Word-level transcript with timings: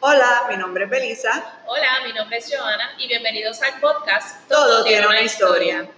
Hola, 0.00 0.42
mi 0.48 0.56
nombre 0.56 0.84
es 0.84 0.90
Belisa. 0.90 1.60
Hola, 1.66 1.88
mi 2.06 2.12
nombre 2.12 2.38
es 2.38 2.52
Joana 2.54 2.92
y 2.98 3.08
bienvenidos 3.08 3.60
al 3.62 3.80
podcast 3.80 4.48
Todo, 4.48 4.84
tiene 4.84 5.06
una 5.06 5.20
historia. 5.22 5.88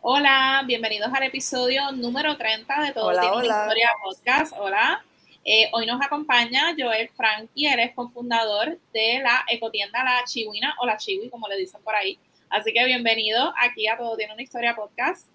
Hola, 0.00 0.62
bienvenidos 0.66 1.10
al 1.12 1.24
episodio 1.24 1.90
número 1.92 2.36
30 2.36 2.82
de 2.82 2.92
Todo 2.92 3.06
Hola, 3.06 3.20
tiene 3.20 3.36
hola. 3.36 3.46
una 3.54 3.62
historia 3.62 3.90
podcast. 4.02 4.52
Hola. 4.58 5.04
Eh, 5.44 5.70
hoy 5.72 5.86
nos 5.86 6.00
acompaña 6.00 6.72
Joel 6.78 7.08
Frankie, 7.16 7.66
él 7.66 7.80
es 7.80 7.94
cofundador 7.96 8.78
de 8.92 9.20
la 9.22 9.44
ecotienda 9.48 10.04
La 10.04 10.22
Chihuina 10.24 10.76
o 10.80 10.86
La 10.86 10.96
Chihui, 10.96 11.30
como 11.30 11.48
le 11.48 11.56
dicen 11.56 11.82
por 11.82 11.96
ahí. 11.96 12.16
Así 12.48 12.72
que 12.72 12.84
bienvenido 12.84 13.52
aquí 13.58 13.88
a 13.88 13.96
Todo 13.96 14.16
tiene 14.16 14.34
una 14.34 14.42
historia 14.42 14.76
podcast. 14.76 15.26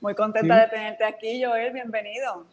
Muy 0.00 0.14
contenta 0.14 0.54
Sí. 0.54 0.60
de 0.62 0.66
tenerte 0.68 1.04
aquí, 1.04 1.44
Joel. 1.44 1.72
Bienvenido. 1.72 2.46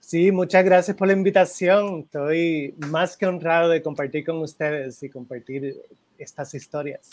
Sí, 0.00 0.32
muchas 0.32 0.64
gracias 0.64 0.96
por 0.96 1.06
la 1.06 1.12
invitación. 1.12 2.00
Estoy 2.00 2.74
más 2.78 3.16
que 3.16 3.26
honrado 3.26 3.68
de 3.68 3.82
compartir 3.82 4.24
con 4.24 4.38
ustedes 4.38 5.02
y 5.02 5.10
compartir 5.10 5.82
estas 6.18 6.54
historias. 6.54 7.08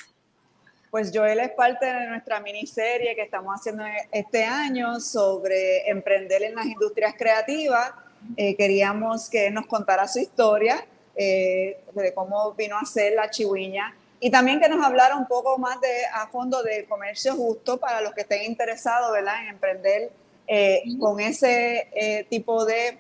Pues 0.90 1.12
Joel 1.14 1.40
es 1.40 1.52
parte 1.52 1.86
de 1.86 2.08
nuestra 2.08 2.40
miniserie 2.40 3.16
que 3.16 3.24
estamos 3.24 3.54
haciendo 3.54 3.84
este 4.12 4.46
año 4.46 5.00
sobre 5.02 5.90
emprender 5.90 6.44
en 6.44 6.56
las 6.56 6.66
industrias 6.66 7.16
creativas. 7.18 7.92
Eh, 8.38 8.56
queríamos 8.56 9.30
que 9.30 9.52
nos 9.52 9.68
contara 9.68 10.08
su 10.08 10.20
historia, 10.20 10.86
eh, 11.16 11.82
de 11.94 12.14
cómo 12.14 12.54
vino 12.54 12.78
a 12.78 12.86
ser 12.86 13.14
la 13.14 13.30
chihuiña 13.30 13.94
y 14.20 14.30
también 14.30 14.60
que 14.60 14.70
nos 14.70 14.84
hablara 14.84 15.16
un 15.16 15.28
poco 15.28 15.58
más 15.58 15.80
de, 15.82 16.06
a 16.14 16.28
fondo 16.28 16.64
del 16.64 16.86
comercio 16.88 17.36
justo 17.36 17.78
para 17.78 18.02
los 18.02 18.14
que 18.14 18.22
estén 18.22 18.44
interesados 18.44 19.12
¿verdad? 19.12 19.44
en 19.44 19.50
emprender 19.50 20.12
eh, 20.48 20.84
con 21.00 21.20
ese 21.20 21.90
eh, 21.96 22.26
tipo 22.30 22.66
de 22.66 23.00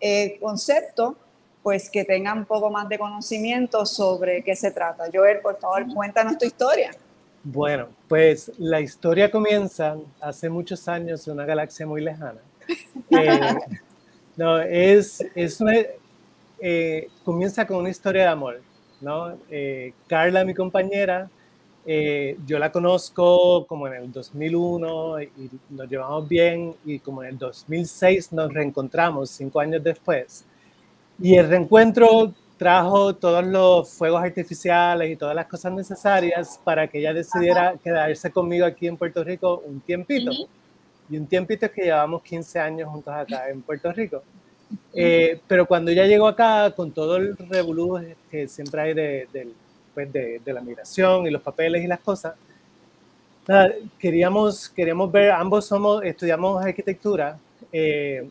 eh, 0.00 0.38
concepto, 0.40 1.16
pues 1.62 1.90
que 1.90 2.04
tengan 2.04 2.38
un 2.38 2.44
poco 2.46 2.70
más 2.70 2.88
de 2.88 2.98
conocimiento 2.98 3.84
sobre 3.84 4.42
qué 4.42 4.56
se 4.56 4.70
trata. 4.70 5.04
Joel, 5.12 5.40
por 5.40 5.58
favor, 5.58 5.86
cuéntanos 5.92 6.38
tu 6.38 6.46
historia. 6.46 6.90
Bueno, 7.42 7.88
pues 8.08 8.52
la 8.58 8.80
historia 8.80 9.30
comienza 9.30 9.96
hace 10.20 10.50
muchos 10.50 10.86
años 10.88 11.26
en 11.26 11.34
una 11.34 11.44
galaxia 11.44 11.86
muy 11.86 12.02
lejana. 12.02 12.40
Eh, 13.10 13.40
no, 14.36 14.60
es, 14.60 15.24
es 15.34 15.60
una, 15.60 15.72
eh, 16.60 17.08
comienza 17.24 17.66
con 17.66 17.78
una 17.78 17.90
historia 17.90 18.22
de 18.22 18.28
amor, 18.28 18.60
¿no? 19.00 19.36
Eh, 19.50 19.94
Carla, 20.06 20.44
mi 20.44 20.54
compañera, 20.54 21.28
eh, 21.92 22.36
yo 22.46 22.56
la 22.60 22.70
conozco 22.70 23.66
como 23.66 23.88
en 23.88 23.94
el 23.94 24.12
2001 24.12 25.22
y 25.22 25.30
nos 25.70 25.88
llevamos 25.90 26.28
bien 26.28 26.72
y 26.84 27.00
como 27.00 27.24
en 27.24 27.30
el 27.30 27.38
2006 27.38 28.32
nos 28.32 28.52
reencontramos 28.54 29.28
cinco 29.30 29.58
años 29.58 29.82
después. 29.82 30.44
Y 31.20 31.34
el 31.34 31.48
reencuentro 31.48 32.32
trajo 32.56 33.14
todos 33.16 33.44
los 33.44 33.90
fuegos 33.90 34.22
artificiales 34.22 35.10
y 35.10 35.16
todas 35.16 35.34
las 35.34 35.46
cosas 35.46 35.72
necesarias 35.72 36.60
para 36.62 36.86
que 36.86 36.98
ella 37.00 37.12
decidiera 37.12 37.74
quedarse 37.82 38.30
conmigo 38.30 38.66
aquí 38.66 38.86
en 38.86 38.96
Puerto 38.96 39.24
Rico 39.24 39.60
un 39.66 39.80
tiempito. 39.80 40.30
Y 41.10 41.16
un 41.18 41.26
tiempito 41.26 41.66
es 41.66 41.72
que 41.72 41.82
llevamos 41.82 42.22
15 42.22 42.60
años 42.60 42.88
juntos 42.88 43.12
acá 43.12 43.48
en 43.50 43.62
Puerto 43.62 43.90
Rico. 43.92 44.22
Eh, 44.94 45.40
pero 45.48 45.66
cuando 45.66 45.90
ella 45.90 46.06
llegó 46.06 46.28
acá, 46.28 46.70
con 46.70 46.92
todo 46.92 47.16
el 47.16 47.36
revolú 47.36 47.98
que 48.30 48.46
siempre 48.46 48.80
hay 48.82 48.94
de, 48.94 49.28
del- 49.32 49.54
pues 50.00 50.12
de, 50.12 50.40
de 50.44 50.52
la 50.52 50.60
migración 50.60 51.26
y 51.26 51.30
los 51.30 51.42
papeles 51.42 51.84
y 51.84 51.86
las 51.86 52.00
cosas, 52.00 52.34
nada, 53.46 53.72
queríamos, 53.98 54.68
queríamos 54.68 55.10
ver, 55.12 55.30
ambos 55.32 55.66
somos, 55.66 56.02
estudiamos 56.04 56.64
arquitectura, 56.64 57.38
eh, 57.72 58.28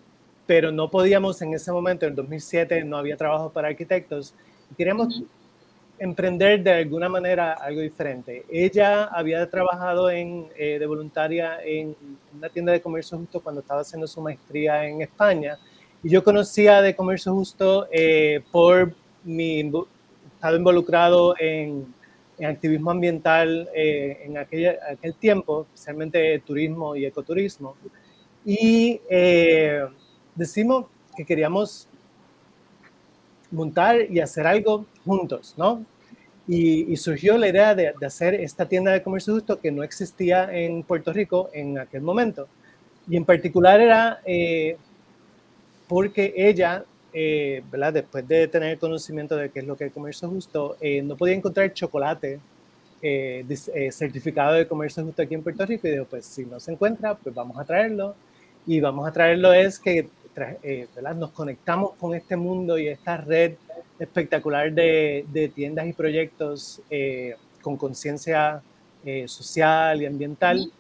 pero 0.48 0.72
no 0.72 0.90
podíamos 0.90 1.42
en 1.42 1.54
ese 1.54 1.72
momento, 1.72 2.06
en 2.06 2.12
el 2.12 2.16
2007, 2.16 2.84
no 2.84 2.98
había 2.98 3.16
trabajo 3.18 3.50
para 3.50 3.68
arquitectos, 3.68 4.34
queríamos 4.78 5.22
emprender 6.00 6.64
de 6.64 6.72
alguna 6.72 7.10
manera 7.10 7.54
algo 7.54 7.82
diferente. 7.82 8.46
Ella 8.50 9.04
había 9.06 9.48
trabajado 9.50 10.10
en, 10.10 10.48
eh, 10.58 10.80
de 10.80 10.86
voluntaria 10.86 11.60
en 11.64 11.96
una 12.36 12.50
tienda 12.50 12.72
de 12.72 12.82
comercio 12.82 13.18
justo 13.18 13.42
cuando 13.42 13.62
estaba 13.62 13.82
haciendo 13.82 14.08
su 14.08 14.22
maestría 14.22 14.88
en 14.88 15.02
España. 15.02 15.60
Y 16.02 16.10
yo 16.10 16.24
conocía 16.24 16.82
de 16.82 16.96
comercio 16.96 17.34
justo 17.34 17.88
eh, 17.92 18.42
por 18.52 18.94
mi 19.26 19.60
estado 20.40 20.56
involucrado 20.58 21.36
en, 21.38 21.94
en 22.38 22.46
activismo 22.46 22.92
ambiental 22.92 23.70
eh, 23.76 24.22
en 24.24 24.38
aquella- 24.38 24.80
aquel 24.90 25.14
tiempo, 25.16 25.64
especialmente 25.74 26.40
turismo 26.40 26.96
y 26.96 27.06
ecoturismo. 27.06 27.76
Y 28.46 29.02
eh, 29.10 29.86
decimos 30.36 30.86
que 31.18 31.26
queríamos 31.26 31.88
montar 33.52 34.10
y 34.10 34.20
hacer 34.20 34.46
algo 34.48 34.86
juntos, 35.06 35.56
¿no? 35.58 35.84
Y, 36.48 36.92
y 36.92 36.98
surgió 36.98 37.38
la 37.38 37.50
idea 37.50 37.76
de, 37.76 37.94
de 38.00 38.06
hacer 38.06 38.34
esta 38.36 38.66
tienda 38.68 38.92
de 38.92 39.04
comercio 39.04 39.34
justo 39.34 39.60
que 39.60 39.72
no 39.72 39.84
existía 39.84 40.50
en 40.52 40.84
Puerto 40.84 41.12
Rico 41.14 41.50
en 41.54 41.78
aquel 41.80 42.02
momento. 42.02 42.48
Y 43.10 43.18
en 43.18 43.26
particular 43.26 43.82
era 43.82 44.22
eh, 44.26 44.78
porque 45.88 46.34
ella, 46.36 46.86
eh, 47.14 47.64
¿verdad? 47.72 47.94
después 47.94 48.28
de 48.28 48.48
tener 48.48 48.78
conocimiento 48.78 49.36
de 49.36 49.50
qué 49.50 49.60
es 49.60 49.66
lo 49.66 49.76
que 49.76 49.86
es 49.86 49.94
comercio 49.94 50.30
justo, 50.30 50.78
eh, 50.82 51.02
no 51.02 51.16
podía 51.16 51.36
encontrar 51.36 51.74
chocolate 51.74 52.40
eh, 53.02 53.46
eh, 53.74 53.92
certificado 53.94 54.54
de 54.56 54.68
comercio 54.68 55.06
justo 55.06 55.22
aquí 55.22 55.34
en 55.34 55.42
Puerto 55.42 55.66
Rico. 55.66 55.88
Y 55.88 55.92
dijo, 55.92 56.06
pues 56.06 56.26
si 56.26 56.46
no 56.46 56.60
se 56.60 56.72
encuentra, 56.74 57.16
pues 57.16 57.34
vamos 57.34 57.58
a 57.58 57.64
traerlo. 57.64 58.16
Y 58.68 58.80
vamos 58.80 59.08
a 59.08 59.12
traerlo 59.12 59.54
es 59.54 59.80
que 59.80 60.10
eh, 60.64 60.88
¿verdad? 60.96 61.16
nos 61.16 61.32
conectamos 61.32 61.94
con 61.96 62.14
este 62.14 62.36
mundo 62.36 62.78
y 62.78 62.88
esta 62.88 63.18
red 63.18 63.54
espectacular 63.98 64.72
de, 64.72 65.26
de 65.32 65.50
tiendas 65.50 65.88
y 65.88 65.94
proyectos 65.94 66.82
eh, 66.90 67.36
con 67.62 67.78
conciencia 67.78 68.62
social 69.26 70.02
y 70.02 70.06
ambiental 70.06 70.72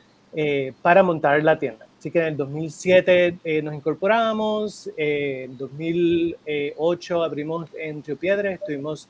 para 0.81 1.01
montar 1.03 1.41
la 1.41 1.57
tienda. 1.57 1.88
Así 1.99 2.11
que 2.11 2.19
en 2.19 2.25
el 2.27 2.37
2007 2.37 3.39
eh, 3.43 3.61
nos 3.61 3.75
incorporamos, 3.75 4.89
eh, 4.95 5.47
en 5.49 5.57
2008 5.57 7.23
abrimos 7.23 7.69
en 7.77 8.01
Río 8.01 8.15
Piedras, 8.15 8.53
estuvimos 8.53 9.09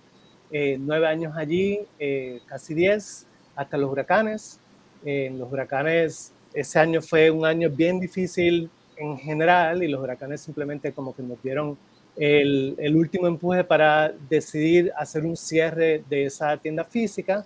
eh, 0.49 0.75
nueve 0.79 1.05
años 1.05 1.37
allí, 1.37 1.81
eh, 1.99 2.41
casi 2.47 2.73
diez, 2.73 3.27
hasta 3.55 3.77
los 3.77 3.91
huracanes. 3.91 4.59
Eh, 5.05 5.27
en 5.27 5.37
los 5.37 5.51
huracanes, 5.51 6.33
ese 6.51 6.79
año 6.79 6.99
fue 7.03 7.29
un 7.29 7.45
año 7.45 7.69
bien 7.69 7.99
difícil 7.99 8.71
en 8.97 9.19
general 9.19 9.83
y 9.83 9.87
los 9.87 10.01
huracanes 10.01 10.41
simplemente 10.41 10.91
como 10.91 11.15
que 11.15 11.21
nos 11.21 11.39
dieron 11.43 11.77
el, 12.15 12.73
el 12.79 12.95
último 12.95 13.27
empuje 13.27 13.63
para 13.63 14.11
decidir 14.27 14.91
hacer 14.97 15.23
un 15.25 15.37
cierre 15.37 16.03
de 16.09 16.25
esa 16.25 16.57
tienda 16.57 16.83
física, 16.83 17.45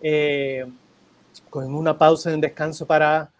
eh, 0.00 0.64
con 1.50 1.74
una 1.74 1.98
pausa 1.98 2.30
y 2.30 2.34
un 2.34 2.40
descanso 2.40 2.86
para 2.86 3.33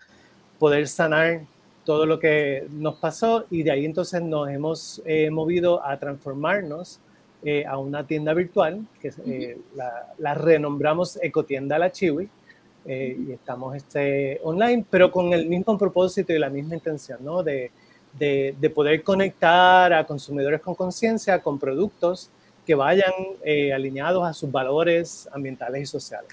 poder 0.65 0.89
sanar 0.89 1.43
todo 1.85 2.07
lo 2.07 2.19
que 2.19 2.67
nos 2.71 2.95
pasó 2.95 3.45
y 3.51 3.63
de 3.63 3.71
ahí 3.71 3.85
entonces 3.85 4.23
nos 4.23 4.49
hemos 4.49 5.03
eh, 5.05 5.29
movido 5.29 5.85
a 5.85 5.99
transformarnos 5.99 7.01
eh, 7.45 7.67
a 7.67 7.77
una 7.77 8.07
tienda 8.07 8.33
virtual 8.33 8.87
que 8.99 9.13
eh, 9.27 9.59
la, 9.77 10.15
la 10.17 10.33
renombramos 10.33 11.19
Ecotienda 11.23 11.79
La 11.79 11.93
Chiwi 11.93 12.27
eh, 12.87 13.15
y 13.29 13.33
estamos 13.33 13.77
este, 13.77 14.41
online, 14.43 14.87
pero 14.89 15.13
con 15.13 15.35
el 15.35 15.47
mismo 15.47 15.77
propósito 15.77 16.33
y 16.33 16.39
la 16.39 16.49
misma 16.49 16.77
intención, 16.77 17.19
¿no? 17.21 17.43
De, 17.43 17.71
de, 18.19 18.55
de 18.59 18.71
poder 18.71 19.03
conectar 19.03 19.93
a 19.93 20.07
consumidores 20.07 20.63
con 20.63 20.75
conciencia 20.75 21.43
con 21.43 21.59
productos 21.59 22.31
que 22.65 22.75
vayan 22.75 23.13
eh, 23.45 23.71
alineados 23.71 24.27
a 24.27 24.33
sus 24.33 24.51
valores 24.51 25.29
ambientales 25.31 25.83
y 25.83 25.87
sociales. 25.87 26.31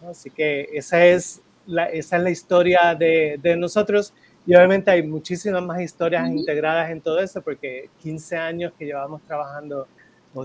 ¿no? 0.00 0.10
Así 0.10 0.30
que 0.30 0.68
esa 0.72 1.04
es 1.04 1.40
la, 1.66 1.86
esa 1.86 2.16
es 2.16 2.22
la 2.22 2.30
historia 2.30 2.94
de, 2.94 3.38
de, 3.42 3.56
nosotros 3.56 4.12
y 4.46 4.54
obviamente 4.54 4.90
hay 4.90 5.02
muchísimas 5.02 5.62
más 5.62 5.80
historias 5.80 6.22
uh 6.22 6.26
-huh. 6.32 6.38
integradas 6.38 6.90
en 6.90 7.00
todo 7.00 7.18
eso 7.20 7.40
porque 7.42 7.90
15 8.02 8.36
años 8.36 8.72
que 8.78 8.84
llevamos 8.84 9.22
trabajando 9.22 9.86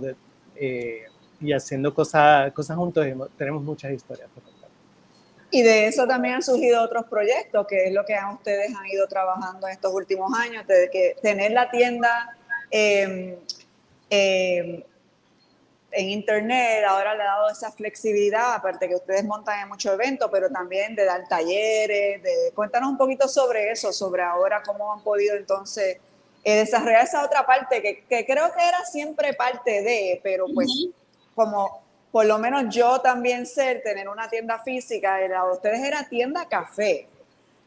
de, 0.01 0.15
eh, 0.55 1.03
y 1.41 1.53
haciendo 1.53 1.93
cosas, 1.93 2.51
cosas 2.53 2.77
juntos 2.77 3.05
tenemos 3.37 3.63
muchas 3.63 3.91
historias. 3.91 4.29
Y 5.51 5.63
de 5.63 5.87
eso 5.87 6.05
también 6.05 6.35
han 6.35 6.43
surgido 6.43 6.83
otros 6.83 7.05
proyectos, 7.05 7.65
que 7.65 7.85
es 7.85 7.93
lo 7.93 8.05
que 8.05 8.13
ustedes 8.33 8.75
han 8.75 8.85
ido 8.85 9.07
trabajando 9.07 9.67
en 9.67 9.73
estos 9.73 9.91
últimos 9.91 10.31
años, 10.37 10.67
de 10.67 10.89
que 10.91 11.15
tener 11.23 11.51
la 11.53 11.71
tienda 11.71 12.37
eh, 12.69 13.39
eh, 14.11 14.85
en 15.91 16.09
internet 16.09 16.83
ahora 16.87 17.15
le 17.15 17.23
ha 17.23 17.27
dado 17.27 17.49
esa 17.49 17.71
flexibilidad, 17.71 18.53
aparte 18.53 18.87
que 18.87 18.95
ustedes 18.95 19.23
montan 19.25 19.59
en 19.61 19.69
muchos 19.69 19.93
eventos, 19.93 20.29
pero 20.31 20.49
también 20.49 20.95
de 20.95 21.05
dar 21.05 21.27
talleres, 21.27 22.21
de 22.21 22.51
cuéntanos 22.53 22.89
un 22.89 22.97
poquito 22.97 23.27
sobre 23.27 23.71
eso, 23.71 23.91
sobre 23.91 24.21
ahora 24.21 24.61
cómo 24.65 24.93
han 24.93 25.01
podido 25.01 25.35
entonces 25.35 25.97
eh, 26.43 26.55
desarrollar 26.57 27.03
esa 27.03 27.25
otra 27.25 27.45
parte 27.45 27.81
que, 27.81 28.03
que, 28.07 28.25
creo 28.25 28.53
que 28.53 28.67
era 28.67 28.85
siempre 28.85 29.33
parte 29.33 29.81
de, 29.81 30.19
pero 30.23 30.45
pues 30.53 30.69
uh 30.69 30.89
-huh. 30.89 30.93
como 31.35 31.81
por 32.11 32.25
lo 32.25 32.39
menos 32.39 32.73
yo 32.73 33.01
también 33.01 33.45
sé 33.45 33.75
tener 33.75 34.09
una 34.09 34.29
tienda 34.29 34.59
física, 34.59 35.21
era, 35.21 35.43
ustedes 35.45 35.79
era 35.79 36.07
tienda 36.07 36.47
café. 36.47 37.07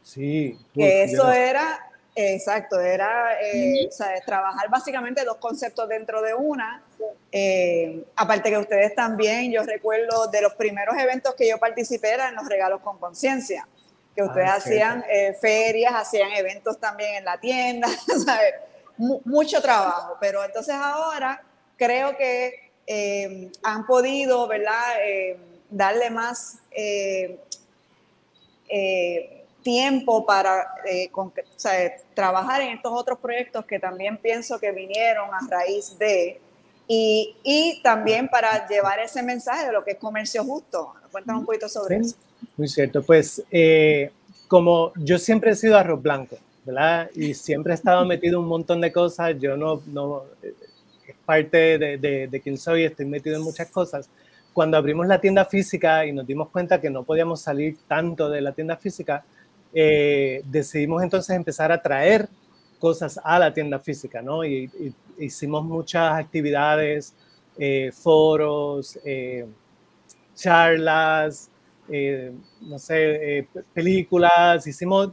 Sí. 0.03 0.57
Que 0.73 1.03
eso 1.03 1.31
era 1.31 1.79
Exacto, 2.15 2.79
era 2.79 3.41
eh, 3.41 3.89
trabajar 4.25 4.69
básicamente 4.69 5.23
dos 5.25 5.37
conceptos 5.37 5.89
dentro 5.89 6.21
de 6.21 6.35
una. 6.35 6.83
Eh, 7.31 8.05
aparte 8.15 8.51
que 8.51 8.57
ustedes 8.57 8.93
también, 8.93 9.51
yo 9.51 9.63
recuerdo 9.63 10.27
de 10.27 10.41
los 10.41 10.53
primeros 10.53 10.95
eventos 10.97 11.33
que 11.33 11.47
yo 11.47 11.57
participé 11.57 12.11
eran 12.11 12.35
los 12.35 12.47
regalos 12.47 12.81
con 12.81 12.99
conciencia, 12.99 13.67
que 14.15 14.21
ah, 14.21 14.25
ustedes 14.25 14.49
hacían 14.49 15.03
eh, 15.09 15.35
ferias, 15.41 15.93
hacían 15.95 16.31
eventos 16.33 16.79
también 16.79 17.15
en 17.15 17.25
la 17.25 17.39
tienda, 17.39 17.87
mucho 18.97 19.59
trabajo, 19.59 20.15
pero 20.21 20.43
entonces 20.43 20.75
ahora 20.75 21.41
creo 21.77 22.15
que 22.15 22.71
han 23.63 23.87
podido, 23.87 24.47
¿verdad? 24.47 24.83
darle 25.69 26.11
más 26.11 26.59
tiempo 29.63 30.25
para 30.25 30.67
eh, 30.85 31.09
trabajar 32.13 32.61
en 32.61 32.75
estos 32.75 32.91
otros 32.93 33.17
proyectos 33.19 33.65
que 33.65 33.79
también 33.79 34.17
pienso 34.17 34.59
que 34.59 34.71
vinieron 34.71 35.29
a 35.33 35.39
raíz 35.49 35.97
de, 35.97 36.39
y, 36.87 37.35
y, 37.43 37.81
también 37.81 38.27
para 38.27 38.67
llevar 38.67 38.99
ese 38.99 39.23
mensaje 39.23 39.67
de 39.67 39.71
lo 39.71 39.83
que 39.83 39.91
es 39.91 39.97
comercio 39.97 40.43
justo. 40.43 40.93
Cuéntanos 41.11 41.41
un 41.41 41.45
poquito 41.45 41.69
sobre 41.69 41.97
eso. 41.97 42.15
Muy 42.57 42.67
cierto, 42.67 43.01
pues 43.01 43.41
eh, 43.49 44.11
como 44.47 44.91
yo 44.95 45.17
siempre 45.17 45.51
he 45.51 45.55
sido 45.55 45.77
arroz 45.77 46.01
blanco, 46.01 46.37
¿verdad? 46.65 47.09
Y 47.15 47.33
siempre 47.33 47.73
he 47.73 47.75
estado 47.75 48.05
metido 48.05 48.37
en 48.37 48.43
un 48.43 48.49
montón 48.49 48.81
de 48.81 48.91
cosas, 48.91 49.35
yo 49.39 49.55
no, 49.55 49.81
no 49.87 50.23
es 50.43 51.15
parte 51.25 51.77
de, 51.77 51.97
de, 51.97 52.27
de 52.27 52.41
quién 52.41 52.57
soy, 52.57 52.83
estoy 52.83 53.05
metido 53.05 53.37
en 53.37 53.43
muchas 53.43 53.69
cosas. 53.69 54.09
Cuando 54.51 54.77
abrimos 54.77 55.07
la 55.07 55.19
tienda 55.19 55.45
física 55.45 56.05
y 56.05 56.11
nos 56.11 56.27
dimos 56.27 56.49
cuenta 56.49 56.79
que 56.79 56.89
no 56.89 57.03
podíamos 57.03 57.41
salir 57.41 57.77
tanto 57.87 58.29
de 58.29 58.41
la 58.41 58.51
tienda 58.51 58.77
física, 58.77 59.23
eh, 59.73 60.41
decidimos 60.45 61.01
entonces 61.01 61.35
empezar 61.35 61.71
a 61.71 61.81
traer 61.81 62.29
cosas 62.79 63.19
a 63.23 63.39
la 63.39 63.53
tienda 63.53 63.79
física, 63.79 64.21
¿no? 64.21 64.45
Y, 64.45 64.69
hicimos 65.17 65.63
muchas 65.63 66.13
actividades, 66.13 67.13
eh, 67.57 67.91
foros, 67.93 68.99
eh, 69.05 69.45
charlas, 70.35 71.49
no 72.61 72.79
sé, 72.79 73.47
películas, 73.73 74.65
hicimos 74.65 75.11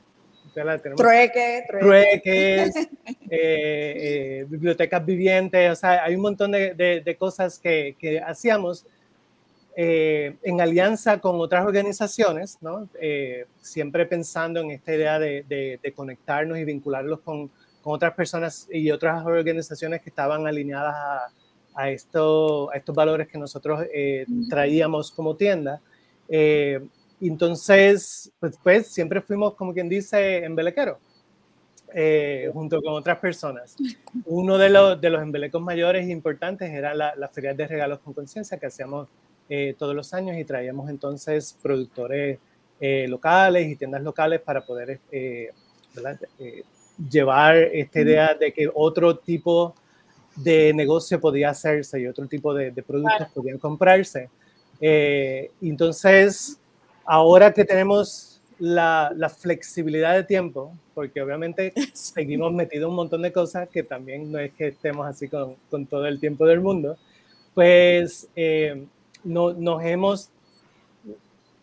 trueques, 0.97 1.65
trueques 1.69 2.89
bibliotecas 4.49 5.05
vivientes, 5.05 5.71
o 5.71 5.77
sea, 5.77 6.03
hay 6.05 6.15
un 6.15 6.23
montón 6.23 6.53
de, 6.53 7.03
de 7.05 7.17
cosas 7.17 7.59
que, 7.59 7.95
que 7.99 8.21
hacíamos 8.21 8.87
eh, 9.83 10.37
en 10.43 10.61
alianza 10.61 11.23
con 11.23 11.41
otras 11.41 11.65
organizaciones, 11.65 12.59
¿no? 12.61 12.87
Eh, 13.01 13.47
siempre 13.63 14.05
pensando 14.05 14.61
en 14.61 14.73
esta 14.73 14.95
idea 14.95 15.19
de, 15.19 15.93
conectarnos 15.97 16.59
y 16.59 16.67
vincularlos 16.67 17.21
con, 17.21 17.49
con, 17.81 17.95
otras 17.95 18.13
personas 18.13 18.69
y 18.71 18.91
otras 18.91 19.25
organizaciones 19.25 20.03
que 20.03 20.11
estaban 20.11 20.47
alineadas 20.47 20.95
a, 20.95 21.33
a, 21.75 21.91
esto, 21.91 22.71
a 22.71 22.77
estos 22.77 22.95
valores 22.95 23.27
que 23.29 23.39
nosotros 23.39 23.87
eh, 23.91 24.27
traíamos 24.51 25.11
como 25.11 25.35
tienda. 25.35 25.81
entonces, 27.19 28.31
pues, 28.39 28.59
pues, 28.63 28.87
siempre 28.89 29.23
fuimos, 29.23 29.55
como 29.55 29.73
quien 29.73 29.89
dice, 29.89 30.45
embelequeros. 30.45 30.99
junto 32.53 32.83
con 32.83 32.93
otras 32.93 33.19
personas. 33.19 33.77
Uno 34.27 34.59
de 34.59 34.69
los, 34.69 35.01
de 35.01 35.09
los 35.09 35.23
embelecos 35.23 35.63
mayores 35.63 36.07
e 36.07 36.11
importantes 36.11 36.71
era 36.71 36.93
la, 36.93 37.17
la 37.17 37.29
feria 37.29 37.55
de 37.55 37.67
regalos 37.67 38.01
con 38.01 38.13
conciencia 38.13 38.59
que 38.59 38.67
hacíamos 38.67 39.09
eh, 39.53 39.75
todos 39.77 39.97
los 39.97 40.15
años 40.15 40.37
y 40.39 40.45
traíamos 40.45 40.89
entonces 40.89 41.59
productores 41.61 42.39
eh, 42.79 43.09
locales 43.09 43.67
y 43.67 43.75
tiendas 43.75 44.01
locales 44.01 44.41
para 44.41 44.65
poder 44.65 45.01
eh, 45.11 45.51
llevar 47.11 47.57
esta 47.57 48.01
idea 48.01 48.35
de 48.35 48.53
que 48.53 48.71
otro 48.73 49.19
tipo 49.19 49.75
de 50.37 50.73
negocio 50.73 51.21
podía 51.21 51.51
hacerse 51.51 51.99
y 51.99 52.07
otro 52.07 52.29
tipo 52.29 52.55
de, 52.55 52.71
productos 52.85 53.27
podían 53.35 53.59
comprarse. 53.59 54.31
entonces, 54.81 56.61
ahora 57.05 57.53
que 57.53 57.65
tenemos 57.65 58.41
la, 58.61 59.13
la, 59.17 59.29
flexibilidad 59.29 60.15
de 60.15 60.23
tiempo, 60.23 60.79
porque 60.95 61.21
obviamente 61.21 61.73
seguimos 61.93 62.53
metidos 62.53 62.89
un 62.89 62.95
montón 62.95 63.23
de 63.23 63.33
cosas 63.33 63.69
que 63.69 63.83
también 63.83 64.31
no 64.31 64.39
es 64.39 64.53
que 64.53 64.69
estemos 64.69 65.09
así 65.09 65.27
con, 65.27 65.57
con 65.69 65.87
todo 65.87 66.07
el 66.07 66.21
tiempo 66.21 66.47
del 66.47 66.61
mundo, 66.61 66.97
pues 67.53 68.29
no, 69.25 69.53
nos, 69.53 69.83
hemos, 69.85 70.31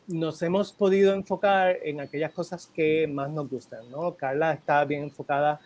nos 0.07 0.42
hemos 0.42 0.71
podido 0.71 1.13
enfocar 1.13 1.77
en 1.83 2.00
aquellas 2.00 2.31
cosas 2.31 2.68
que 2.68 3.07
más 3.07 3.30
nos 3.30 3.50
gustan, 3.50 3.89
¿no? 3.92 4.13
Carla 4.15 4.54
está 4.54 4.83
bien 4.86 5.04
enfocada 5.04 5.59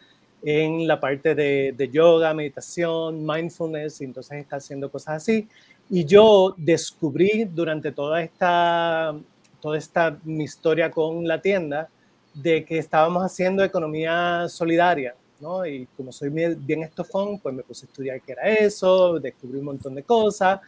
en 0.44 0.88
la 0.88 1.00
parte 1.00 1.36
de, 1.36 1.90
yoga, 1.92 2.34
meditación, 2.34 3.26
mindfulness, 3.26 4.02
y 4.02 4.06
entonces 4.06 4.40
está 4.40 4.58
haciendo 4.58 4.90
cosas 4.92 5.18
así. 5.18 5.48
Y 5.90 6.06
yo 6.06 6.56
descubrí 6.58 7.46
durante 7.46 7.92
toda 7.92 8.22
esta, 8.22 9.16
toda 9.60 9.78
esta 9.78 10.18
mi 10.24 10.46
historia 10.46 10.90
con 10.90 11.28
la 11.28 11.42
tienda 11.42 11.90
de 12.34 12.66
que 12.66 12.78
estábamos 12.78 13.24
haciendo 13.24 13.64
economía 13.64 14.48
solidaria, 14.48 15.14
¿no? 15.40 15.66
Y 15.66 15.86
como 15.98 16.12
soy 16.12 16.30
bien 16.30 16.84
estofón, 16.84 17.40
pues 17.40 17.54
me 17.54 17.64
puse 17.64 17.86
a 17.86 17.90
estudiar 17.90 18.22
qué 18.22 18.32
era 18.32 18.50
eso, 18.50 19.20
descubrí 19.20 19.60
un 19.60 19.66
montón 19.66 19.96
de 19.96 20.04
cosas 20.04 20.62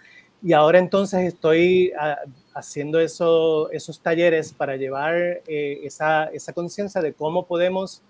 y 0.43 0.51
ahora 0.51 0.77
entonces 0.77 1.21
estoy 1.21 1.93
ah, 1.97 2.17
haciendo 2.53 2.99
eso, 2.99 3.71
esos 3.71 3.99
talleres 3.99 4.51
para 4.51 4.75
llevar 4.75 5.15
eh, 5.47 5.79
esa, 5.83 6.25
esa 6.25 6.51
conciencia 6.51 7.01
de 7.01 7.13
cómo 7.13 7.45
podemos 7.45 8.01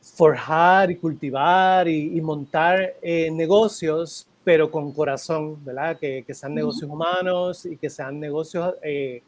forjar 0.00 0.92
y 0.92 0.96
cultivar 0.96 1.88
y, 1.88 2.20
montar 2.20 2.94
eh, 3.02 3.28
negocios, 3.32 4.28
pero 4.44 4.70
con 4.70 4.92
corazón, 4.92 5.64
¿verdad? 5.64 5.98
Que, 5.98 6.22
que 6.24 6.32
sean 6.32 6.54
negocios 6.54 6.88
humanos 6.88 7.66
y 7.66 7.76
que 7.76 7.90
sean 7.90 8.20
negocios, 8.20 8.74
eh, 8.82 9.22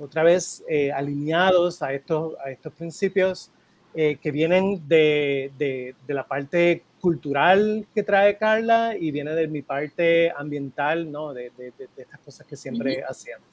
otra 0.00 0.22
vez, 0.22 0.62
alineados 0.94 1.82
a 1.82 1.92
estos, 1.92 2.34
a 2.44 2.50
estos 2.50 2.72
principios 2.72 3.50
que 3.94 4.30
vienen 4.30 4.86
de, 4.86 5.50
de, 5.58 5.96
de 6.06 6.14
la 6.14 6.24
parte 6.24 6.84
cultural 7.00 7.86
que 7.94 8.02
trae 8.02 8.36
Carla 8.36 8.96
y 8.98 9.10
viene 9.10 9.34
de 9.34 9.48
mi 9.48 9.62
parte 9.62 10.30
ambiental, 10.36 11.10
¿no? 11.10 11.32
De, 11.32 11.50
de, 11.56 11.72
de 11.78 12.02
estas 12.02 12.20
cosas 12.20 12.46
que 12.46 12.56
siempre 12.56 13.02
hacíamos. 13.02 13.46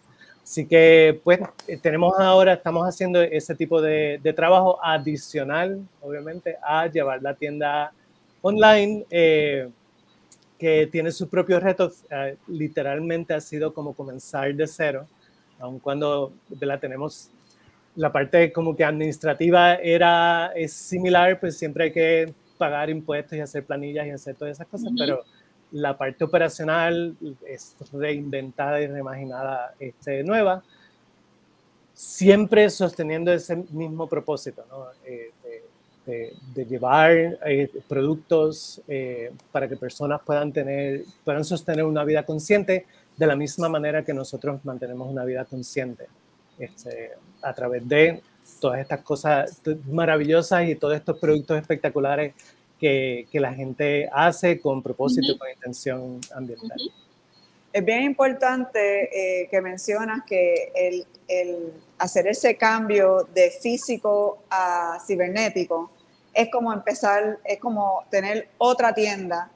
Así 0.45 0.67
que, 0.67 1.19
pues, 1.23 1.39
eh, 1.67 1.75
tenemos 1.81 2.13
ahora, 2.19 2.53
estamos 2.53 2.87
haciendo 2.87 3.19
ese 3.19 3.55
tipo 3.55 3.81
de, 3.81 4.21
trabajo 4.35 4.77
adicional, 4.83 5.81
obviamente, 6.01 6.55
a 6.61 6.85
llevar 6.85 7.19
la 7.23 7.33
tienda 7.33 7.91
online, 8.43 9.07
eh, 9.09 9.71
que 10.59 10.85
tiene 10.91 11.11
sus 11.11 11.29
propios 11.29 11.63
retos. 11.63 12.05
Eh, 12.11 12.37
literalmente 12.47 13.33
ha 13.33 13.41
sido 13.41 13.73
como 13.73 13.95
comenzar 13.95 14.53
de 14.53 14.67
cero, 14.67 15.07
aun 15.57 15.79
cuando 15.79 16.31
la 16.59 16.79
tenemos 16.79 17.31
la 17.95 18.11
parte 18.11 18.51
como 18.51 18.75
que 18.75 18.83
administrativa 18.83 19.75
era 19.75 20.51
es 20.55 20.73
similar, 20.73 21.39
pues 21.39 21.57
siempre 21.57 21.85
hay 21.85 21.91
que 21.91 22.33
pagar 22.57 22.89
impuestos 22.89 23.37
y 23.37 23.41
hacer 23.41 23.65
planillas 23.65 24.07
y 24.07 24.11
hacer 24.11 24.35
todas 24.35 24.55
esas 24.57 24.67
cosas, 24.67 24.91
pero 24.97 25.23
la 25.71 25.97
parte 25.97 26.23
operacional 26.23 27.15
es 27.47 27.75
reinventada 27.91 28.81
y 28.81 28.87
reimaginada 28.87 29.73
este, 29.79 30.23
nueva, 30.23 30.63
siempre 31.93 32.69
sosteniendo 32.69 33.31
ese 33.31 33.55
mismo 33.71 34.07
propósito, 34.07 34.65
¿no? 34.69 34.85
Eh, 35.05 35.31
de, 36.53 36.65
llevar 36.65 37.11
eh, 37.45 37.69
productos 37.87 38.79
eh, 38.87 39.31
para 39.51 39.67
que 39.67 39.75
personas 39.75 40.21
puedan, 40.23 40.53
tener, 40.53 41.03
puedan 41.23 41.43
sostener 41.43 41.83
una 41.83 42.03
vida 42.03 42.23
consciente 42.23 42.85
de 43.17 43.27
la 43.27 43.35
misma 43.35 43.69
manera 43.69 44.03
que 44.03 44.13
nosotros 44.13 44.63
mantenemos 44.63 45.09
una 45.09 45.25
vida 45.25 45.45
consciente 45.45 46.05
este, 46.59 47.13
a 47.41 47.53
través 47.53 47.87
de 47.87 48.21
todas 48.59 48.79
estas 48.79 49.01
cosas 49.01 49.61
maravillosas 49.89 50.67
y 50.67 50.75
todos 50.75 50.95
estos 50.95 51.17
productos 51.19 51.57
espectaculares 51.57 52.33
que, 52.79 53.27
que 53.31 53.39
la 53.39 53.53
gente 53.53 54.09
hace 54.11 54.59
con 54.59 54.81
propósito 54.81 55.33
y 55.33 55.37
con 55.37 55.49
intención 55.49 56.19
ambiental. 56.33 56.77
Es 57.71 57.83
bien 57.83 58.03
importante 58.03 59.41
eh, 59.41 59.49
que 59.49 59.59
mencionas 59.59 60.23
que 60.25 60.71
el, 60.73 61.05
el, 61.27 61.73
hacer 61.97 62.27
ese 62.27 62.55
cambio 62.55 63.27
de 63.33 63.51
físico 63.51 64.39
a 64.49 64.97
cibernético 65.05 65.91
es 66.33 66.49
como 66.49 66.71
empezar, 66.73 67.39
es 67.45 67.59
como 67.59 68.03
tener 68.09 68.49
otra 68.57 68.93
tienda. 68.93 69.49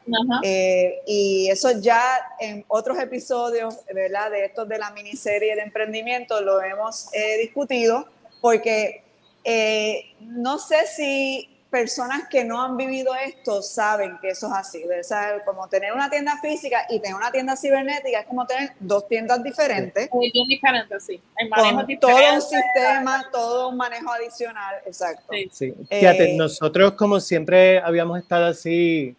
Eh, 0.43 1.01
y 1.05 1.49
eso 1.49 1.79
ya 1.79 2.01
en 2.39 2.63
otros 2.69 2.97
episodios, 2.99 3.77
¿verdad? 3.93 4.31
De 4.31 4.45
estos 4.45 4.67
de 4.67 4.77
la 4.77 4.89
miniserie 4.91 5.55
de 5.55 5.61
emprendimiento 5.61 6.41
lo 6.41 6.61
hemos 6.61 7.13
eh, 7.13 7.37
discutido 7.37 8.07
porque 8.41 9.03
eh, 9.43 10.13
no 10.19 10.59
sé 10.59 10.85
si 10.87 11.49
personas 11.69 12.27
que 12.29 12.43
no 12.43 12.61
han 12.61 12.77
vivido 12.77 13.13
esto 13.15 13.61
saben 13.61 14.17
que 14.21 14.29
eso 14.29 14.47
es 14.47 14.53
así. 14.53 14.83
¿sabes? 15.03 15.43
Como 15.45 15.67
tener 15.67 15.93
una 15.93 16.09
tienda 16.09 16.37
física 16.41 16.85
y 16.89 16.99
tener 16.99 17.15
una 17.15 17.31
tienda 17.31 17.55
cibernética 17.55 18.21
es 18.21 18.25
como 18.25 18.45
tener 18.45 18.71
dos 18.79 19.07
tiendas 19.07 19.43
diferentes. 19.43 20.09
Muy 20.11 20.31
diferentes, 20.47 21.03
sí. 21.03 21.21
El 21.37 21.49
manejo 21.49 21.85
con 21.85 21.99
todo 21.99 22.33
un 22.33 22.41
sistema, 22.41 23.29
todo 23.31 23.69
un 23.69 23.77
manejo 23.77 24.11
adicional, 24.11 24.75
exacto. 24.85 25.33
Sí, 25.51 25.73
Fíjate, 25.89 26.33
eh, 26.33 26.37
nosotros 26.37 26.93
como 26.93 27.19
siempre 27.19 27.79
habíamos 27.79 28.19
estado 28.19 28.47
así, 28.47 29.15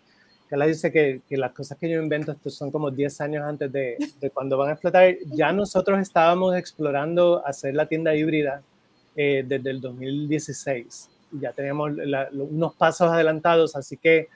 que 0.48 0.56
la 0.56 0.66
dice 0.66 0.90
que, 0.90 1.20
que, 1.28 1.36
las 1.36 1.52
cosas 1.52 1.78
que 1.78 1.88
yo 1.88 2.02
invento 2.02 2.32
estos 2.32 2.54
son 2.54 2.72
como 2.72 2.90
10 2.90 3.20
años 3.20 3.44
antes 3.44 3.70
de, 3.70 3.96
de, 4.20 4.30
cuando 4.30 4.58
van 4.58 4.70
a 4.70 4.72
explotar, 4.72 5.14
ya 5.26 5.52
nosotros 5.52 6.00
estábamos 6.00 6.56
explorando 6.56 7.46
hacer 7.46 7.74
la 7.74 7.86
tienda 7.86 8.16
híbrida 8.16 8.60
eh, 9.16 9.44
desde 9.46 9.70
el 9.70 9.80
2016 9.80 11.10
ya 11.32 11.52
teníamos 11.52 11.92
unos 12.32 12.74
pasos 12.74 13.10
adelantados, 13.10 13.76
así 13.76 13.96
que 13.96 14.28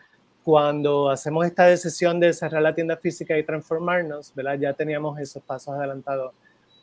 cuando 0.43 1.09
hacemos 1.09 1.47
esta 1.47 1.65
decisión 1.67 2.21
de 2.21 2.33
cerrar 2.33 2.63
la 2.63 2.75
tienda 2.75 2.97
física 2.97 3.37
y 3.39 3.43
transformarnos, 3.43 4.33
ya 4.61 4.75
teníamos 4.75 5.19
esos 5.19 5.43
pasos 5.43 5.75
adelantados. 5.75 6.35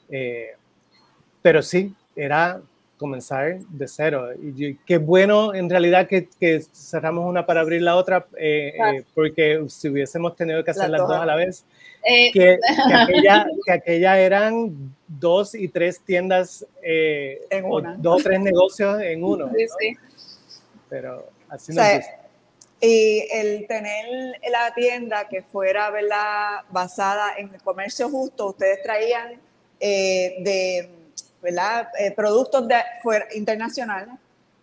Eh, 0.09 0.55
pero 1.41 1.61
sí, 1.61 1.95
era 2.15 2.59
comenzar 3.01 3.57
de 3.57 3.87
cero. 3.87 4.29
Y 4.39 4.75
qué 4.85 4.99
bueno 4.99 5.55
en 5.55 5.71
realidad 5.71 6.07
que, 6.07 6.29
que, 6.39 6.61
cerramos 6.71 7.27
una 7.27 7.47
para 7.47 7.61
abrir 7.61 7.81
la 7.81 7.95
otra, 7.95 8.27
eh, 8.37 8.73
eh, 8.77 9.03
porque 9.15 9.65
si 9.69 9.89
hubiésemos 9.89 10.35
tenido 10.35 10.63
que 10.63 10.69
hacer 10.69 10.87
las 10.91 11.01
dos 11.01 11.17
a 11.17 11.25
la 11.25 11.35
vez, 11.35 11.65
que, 12.05 12.31
que, 12.31 12.59
aquella, 12.93 13.47
que, 13.65 13.71
aquella, 13.71 14.19
eran 14.19 14.93
dos 15.07 15.55
y 15.55 15.67
tres 15.67 15.99
tiendas, 15.99 16.63
o 17.63 17.81
dos 17.97 18.21
o 18.21 18.23
tres 18.23 18.39
negocios 18.39 19.01
en 19.01 19.23
uno. 19.23 19.49
Sí, 19.57 19.65
sí. 19.79 19.97
Pero 20.87 21.27
así 21.49 21.73
no 21.73 21.81
es. 21.81 22.05
Y 22.79 23.27
el 23.31 23.65
tener 23.67 24.05
la 24.51 24.73
tienda 24.75 25.27
que 25.27 25.41
fuera 25.41 25.89
¿verdad? 25.89 26.61
basada 26.69 27.33
en 27.35 27.51
el 27.51 27.61
comercio 27.63 28.09
justo, 28.09 28.49
ustedes 28.49 28.83
traían 28.83 29.39
de 29.79 31.00
¿verdad? 31.41 31.89
Eh, 31.97 32.11
productos 32.11 32.67
de, 32.67 32.75
fuera, 33.01 33.27
internacionales, 33.33 34.15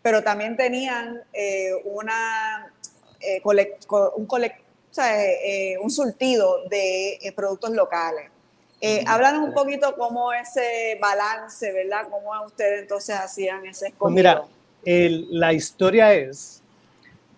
pero 0.03 0.23
también 0.23 0.57
tenían 0.57 1.23
eh, 1.33 1.73
una, 1.85 2.73
eh, 3.21 3.41
un, 3.43 3.59
un 4.17 4.27
surtido 4.27 4.51
de 5.81 5.91
surtido 5.91 6.65
de 6.69 7.33
productos 7.35 7.71
locales. 7.71 8.31
Háblanos 9.07 9.49
un 9.49 9.55
poquito 9.55 9.97
cómo 9.97 10.33
ese 10.33 10.97
balance, 11.01 11.73
¿verdad? 11.73 12.07
¿Cómo 12.09 12.31
ustedes 12.47 12.83
entonces 12.83 13.17
hacían 13.17 13.67
ese 13.67 13.93
pues 13.99 14.15
mira, 14.15 14.45
la 14.85 15.53
historia 15.53 16.15
es 16.15 16.63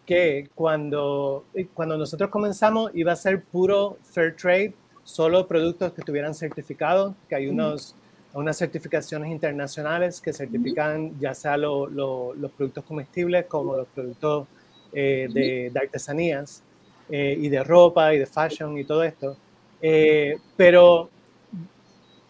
que 0.04 0.50
cuando, 0.54 1.44
cuando 1.72 1.96
nosotros 1.96 2.28
comenzamos 2.28 2.90
iba 2.94 3.12
a 3.12 3.16
ser 3.16 3.42
puro 3.42 3.96
fair 4.12 4.36
trade, 4.36 4.74
solo 5.04 5.46
productos 5.46 5.92
que 5.92 6.02
tuvieran 6.02 6.34
certificado, 6.34 7.14
que 7.28 7.36
hay 7.36 7.48
unos 7.48 7.94
unas 8.34 8.56
certificaciones 8.56 9.30
internacionales 9.30 10.20
que 10.20 10.32
certifican 10.32 11.18
ya 11.18 11.34
sea 11.34 11.56
los 11.56 12.52
productos 12.56 12.84
comestibles 12.84 13.46
como 13.46 13.76
los 13.76 13.88
productos 13.88 14.46
eh, 14.92 15.28
de, 15.72 15.72
artesanías 15.78 16.62
eh, 17.08 17.36
y 17.38 17.48
de 17.48 17.62
ropa 17.64 18.14
y 18.14 18.18
de 18.18 18.26
fashion 18.26 18.78
y 18.78 18.84
todo 18.84 19.02
esto. 19.02 19.36
Eh, 19.82 20.36
pero 20.56 21.10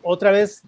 otra 0.03 0.31
vez, 0.31 0.63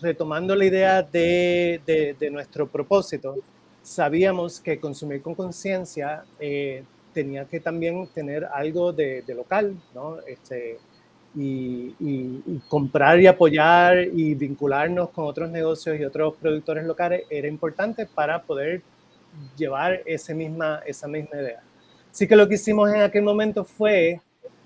retomando 0.00 0.56
la 0.56 0.64
idea 0.64 1.02
de, 1.02 1.80
de, 2.18 2.30
nuestro 2.30 2.66
propósito, 2.66 3.36
sabíamos 3.82 4.58
que 4.58 4.80
consumir 4.80 5.22
con 5.22 5.36
conciencia 5.36 6.24
tenía 7.16 7.44
que 7.46 7.60
también 7.60 8.08
tener 8.08 8.44
algo 8.44 8.92
de, 8.92 9.22
local, 9.28 9.74
¿no? 9.94 10.18
Este, 10.26 10.78
y, 11.36 12.60
comprar 12.68 13.20
y 13.20 13.26
apoyar 13.26 13.98
y 13.98 14.34
vincularnos 14.34 15.10
con 15.10 15.26
otros 15.26 15.50
negocios 15.50 16.00
y 16.00 16.04
otros 16.04 16.34
productores 16.40 16.84
locales 16.84 17.24
era 17.28 17.46
importante 17.46 18.06
para 18.06 18.42
poder 18.42 18.82
llevar 19.56 20.00
ese 20.06 20.34
misma, 20.34 20.80
esa 20.86 21.06
misma 21.06 21.36
idea. 21.36 21.60
Así 22.10 22.26
que 22.26 22.36
lo 22.36 22.48
que 22.48 22.54
hicimos 22.54 22.90
en 22.90 23.02
aquel 23.02 23.22
momento 23.22 23.64
fue 23.64 24.20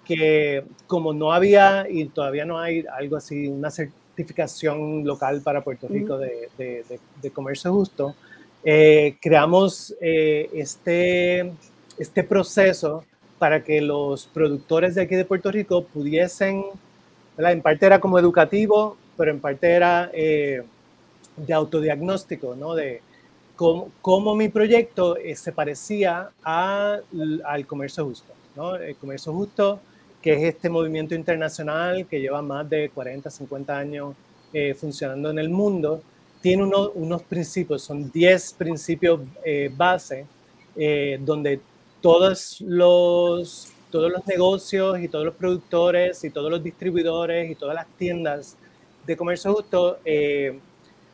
que 0.04 0.64
como 0.86 1.12
no 1.12 1.32
había 1.32 1.86
y 1.88 2.06
todavía 2.06 2.44
no 2.44 2.58
hay 2.58 2.84
algo 2.96 3.16
así, 3.16 3.48
una 3.48 3.70
certificación 3.70 5.04
local 5.04 5.40
para 5.42 5.62
Puerto 5.62 5.88
Rico 5.88 6.18
de, 6.18 6.48
de, 6.56 7.30
comercio 7.30 7.72
justo, 7.72 8.14
eh, 8.62 9.16
creamos 9.20 9.94
eh, 10.00 10.48
este, 10.52 11.52
este 11.98 12.22
proceso 12.22 13.04
para 13.40 13.64
que 13.64 13.80
los 13.80 14.26
productores 14.26 14.94
de 14.94 15.00
aquí 15.00 15.16
de 15.16 15.24
Puerto 15.24 15.50
Rico 15.50 15.84
pudiesen, 15.84 16.62
en 17.38 17.62
parte 17.62 17.86
era 17.86 17.98
como 17.98 18.18
educativo, 18.18 18.98
pero 19.16 19.30
en 19.30 19.40
parte 19.40 19.70
era 19.70 20.10
eh, 20.12 20.62
de 21.38 21.54
autodiagnóstico, 21.54 22.54
¿no? 22.54 22.74
De 22.74 23.00
cómo, 23.56 23.90
cómo 24.02 24.34
mi 24.34 24.50
proyecto 24.50 25.16
eh, 25.16 25.34
se 25.36 25.52
parecía 25.52 26.32
a, 26.44 26.98
al 27.46 27.66
comercio 27.66 28.04
justo, 28.04 28.34
¿no? 28.54 28.76
El 28.76 28.94
comercio 28.96 29.32
justo, 29.32 29.80
que 30.20 30.34
es 30.34 30.42
este 30.42 30.68
movimiento 30.68 31.14
internacional 31.14 32.06
que 32.06 32.20
lleva 32.20 32.42
más 32.42 32.68
de 32.68 32.90
40, 32.90 33.30
50 33.30 33.78
años 33.78 34.14
eh, 34.52 34.74
funcionando 34.74 35.30
en 35.30 35.38
el 35.38 35.48
mundo, 35.48 36.02
tiene 36.42 36.62
uno, 36.62 36.90
unos 36.90 37.22
principios, 37.22 37.84
son 37.84 38.10
10 38.10 38.52
principios 38.52 39.20
base, 39.78 40.26
donde 41.20 41.60
todos 42.00 42.60
los, 42.60 43.72
todos 43.90 44.10
los 44.10 44.26
negocios 44.26 45.00
y 45.00 45.08
todos 45.08 45.24
los 45.24 45.34
productores 45.34 46.24
y 46.24 46.30
todos 46.30 46.50
los 46.50 46.62
distribuidores 46.62 47.50
y 47.50 47.54
todas 47.54 47.74
las 47.74 47.86
tiendas 47.98 48.56
de 49.06 49.16
comercio 49.16 49.52
justo 49.54 49.98
eh, 50.04 50.58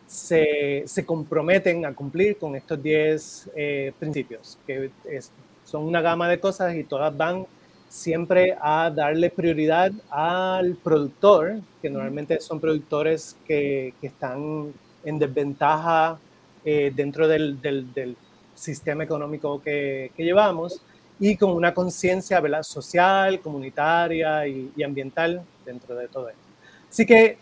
se, 0.06 0.84
se, 0.86 1.04
comprometen 1.04 1.84
a 1.84 1.94
cumplir 1.94 2.36
con 2.38 2.54
estos 2.54 2.80
10 2.82 3.50
eh, 3.56 3.92
principios, 3.98 4.58
que 4.66 4.90
son 5.64 5.84
una 5.84 6.00
gama 6.00 6.28
de 6.28 6.38
cosas 6.38 6.74
y 6.76 6.84
todas 6.84 7.16
van 7.16 7.46
siempre 7.88 8.56
a 8.60 8.90
darle 8.90 9.30
prioridad 9.30 9.92
al 10.10 10.76
productor, 10.76 11.60
que 11.80 11.90
normalmente 11.90 12.40
son 12.40 12.60
productores 12.60 13.36
que, 13.46 13.94
que 14.00 14.06
están 14.08 14.72
en 15.04 15.18
desventaja 15.18 16.18
eh, 16.64 16.92
dentro 16.94 17.28
del, 17.28 17.60
del, 17.60 17.92
del, 17.94 18.16
sistema 18.56 19.04
económico 19.04 19.62
que, 19.62 20.10
que 20.16 20.24
llevamos 20.24 20.82
y 21.18 21.36
con 21.36 21.52
una 21.52 21.72
conciencia 21.72 22.42
social, 22.62 23.40
comunitaria 23.40 24.46
y, 24.46 24.82
ambiental 24.82 25.42
dentro 25.64 25.94
de 25.94 26.08
todo 26.08 26.28
esto. 26.28 26.40
Así 26.90 27.06
que 27.06 27.38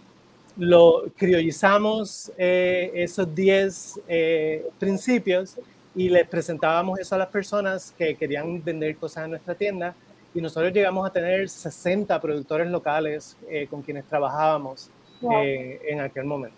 lo 0.56 1.04
criollizamos 1.16 2.30
eh, 2.38 2.92
esos 2.94 3.35
10 3.35 4.00
eh, 4.06 4.66
principios 4.78 5.56
y 5.97 6.09
les 6.09 6.26
presentábamos 6.28 6.99
eso 7.00 7.14
a 7.16 7.18
las 7.18 7.28
personas 7.28 7.92
que 7.97 8.14
querían 8.14 8.62
vender 8.62 8.97
cosas 8.97 9.25
en 9.25 9.30
nuestra 9.30 9.54
tienda 9.54 9.94
y 10.33 10.40
nosotros 10.40 10.73
llegamos 10.73 11.06
a 11.06 11.12
tener 11.12 11.49
60 11.49 12.21
productores 12.21 12.68
locales 12.71 13.37
eh, 13.49 13.66
con 13.68 13.83
quienes 13.83 14.04
trabajábamos 14.04 14.90
en 15.23 16.00
aquel 16.00 16.25
momento. 16.25 16.56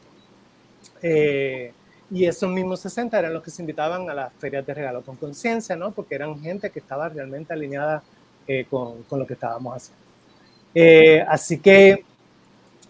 Y 2.10 2.24
esos 2.26 2.50
mismos 2.50 2.80
60 2.80 3.18
eran 3.18 3.32
los 3.32 3.42
que 3.42 3.50
se 3.50 3.62
invitaban 3.62 4.08
a 4.08 4.14
las 4.14 4.32
ferias 4.34 4.64
de 4.64 4.74
regalo 4.74 5.02
con 5.02 5.16
conciencia, 5.16 5.74
¿no? 5.74 5.90
Porque 5.90 6.14
eran 6.14 6.40
gente 6.40 6.70
que 6.70 6.78
estaba 6.78 7.08
realmente 7.08 7.52
alineada 7.52 8.02
eh, 8.46 8.66
con, 8.70 9.02
con, 9.04 9.18
lo 9.18 9.26
que 9.26 9.34
estábamos 9.34 9.76
haciendo. 9.76 10.04
Eh, 10.74 11.24
así 11.26 11.58
que 11.58 12.04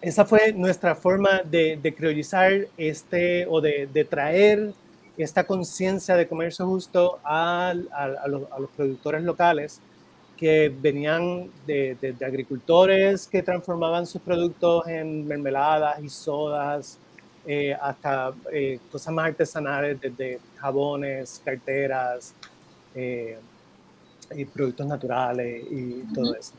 esa 0.00 0.25
fue 0.25 0.52
nuestra 0.52 0.94
forma 0.94 1.40
de, 1.42 1.78
de 1.82 1.94
criollizar 1.94 2.52
este 2.76 3.46
o 3.46 3.61
de, 3.61 3.88
de 3.92 4.04
traer 4.04 4.75
esta 5.16 5.46
conciencia 5.46 6.14
de 6.14 6.28
comercio 6.28 6.66
justo 6.66 7.18
a, 7.25 7.70
a, 7.70 8.28
los, 8.28 8.42
a, 8.52 8.58
los, 8.58 8.70
productores 8.76 9.23
locales 9.23 9.80
que 10.37 10.68
venían 10.68 11.50
de, 11.66 11.96
de, 12.00 12.26
agricultores 12.26 13.26
que 13.26 13.42
transformaban 13.42 14.06
sus 14.06 14.20
productos 14.20 14.87
en 14.87 15.26
mermeladas 15.26 16.02
y 16.02 16.11
sodas, 16.11 16.99
eh, 17.49 17.76
hasta 17.81 18.33
eh, 18.53 18.81
cosas 18.91 19.15
más 19.15 19.26
artesanales, 19.26 20.00
desde 20.00 20.41
jabones, 20.57 21.41
carteras, 21.45 22.35
eh, 22.93 23.38
y 24.35 24.45
productos 24.47 24.85
naturales 24.85 25.62
y 25.71 26.03
todo 26.12 26.35
eso. 26.35 26.53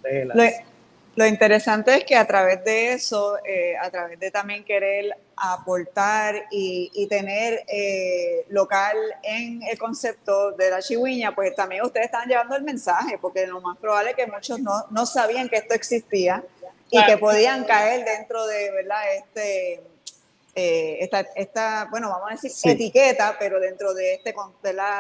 Lo, 1.17 1.25
interesante 1.25 1.94
es 1.96 2.06
que 2.06 2.15
a 2.15 2.25
través 2.25 2.63
de 2.63 2.94
eso, 2.94 3.36
a 3.82 3.89
través 3.89 4.17
de 4.20 4.32
también 4.32 4.63
querer 4.63 5.17
aportar 5.36 6.46
y, 6.51 6.89
y 6.94 7.08
tener 7.08 7.65
local 8.50 8.96
en 9.24 9.63
el 9.63 9.77
concepto 9.77 10.51
de 10.51 10.70
la 10.70 10.79
chihuiña, 10.79 11.36
pues 11.36 11.56
también 11.56 11.84
ustedes 11.84 12.06
están 12.06 12.29
llevando 12.29 12.56
el 12.56 12.63
mensaje, 12.63 13.17
porque 13.20 13.46
lo 13.48 13.60
más 13.60 13.77
probable 13.79 14.12
es 14.12 14.15
que 14.15 14.27
muchos 14.27 14.60
no, 14.60 14.86
no 14.91 15.06
sabían 15.06 15.50
que 15.50 15.58
esto 15.58 15.74
existía 15.74 16.44
y 16.91 17.03
que 17.03 17.17
podían 17.17 17.65
caer 17.65 18.06
dentro 18.06 18.46
de, 18.46 18.72
¿verdad? 18.72 19.01
Este 19.15 19.82
eh, 20.59 20.97
esta, 21.03 21.19
esta, 21.35 21.87
bueno, 21.91 22.09
vamos 22.09 22.31
a 22.31 22.33
decir 22.33 22.71
etiqueta, 22.71 23.35
pero 23.37 23.59
dentro 23.59 23.93
de 23.93 24.15
este 24.15 24.33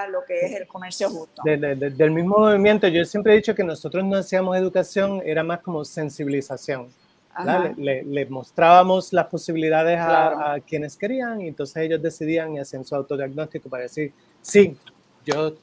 lo 0.07 0.23
que 0.23 0.41
es 0.41 0.51
el 0.53 0.67
comercio 0.67 1.09
justo. 1.09 1.41
del 1.43 2.11
mismo 2.11 2.37
movimiento, 2.37 2.87
yo 2.87 3.03
siempre 3.05 3.33
he 3.33 3.37
dicho 3.37 3.55
que 3.55 3.63
nosotros 3.63 4.05
no 4.05 4.17
hacíamos 4.17 4.55
educación, 4.55 5.19
era 5.25 5.43
más 5.43 5.61
como 5.61 5.83
sensibilización. 5.83 6.93
Le, 7.75 8.27
mostrábamos 8.27 9.11
las 9.13 9.25
posibilidades 9.25 9.97
a, 9.97 10.53
a, 10.53 10.59
quienes 10.59 10.95
querían 10.95 11.41
y 11.41 11.47
entonces 11.47 11.77
ellos 11.77 12.03
decidían 12.03 12.53
y 12.53 12.59
hacían 12.59 12.85
su 12.85 12.93
autodiagnóstico 12.93 13.67
para 13.67 13.83
decir, 13.83 14.13
sí, 14.43 14.77
yo 15.25 15.55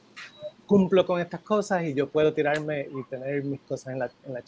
cumplo 0.65 1.05
con 1.05 1.21
estas 1.21 1.39
cosas 1.39 1.83
y 1.83 1.93
yo 1.93 2.09
puedo 2.09 2.33
tirarme 2.33 2.89
y 2.93 3.03
tener 3.09 3.45
mis 3.45 3.61
cosas 3.61 3.93
en 3.93 3.99
la, 3.99 4.11
en 4.25 4.33
la 4.33 4.43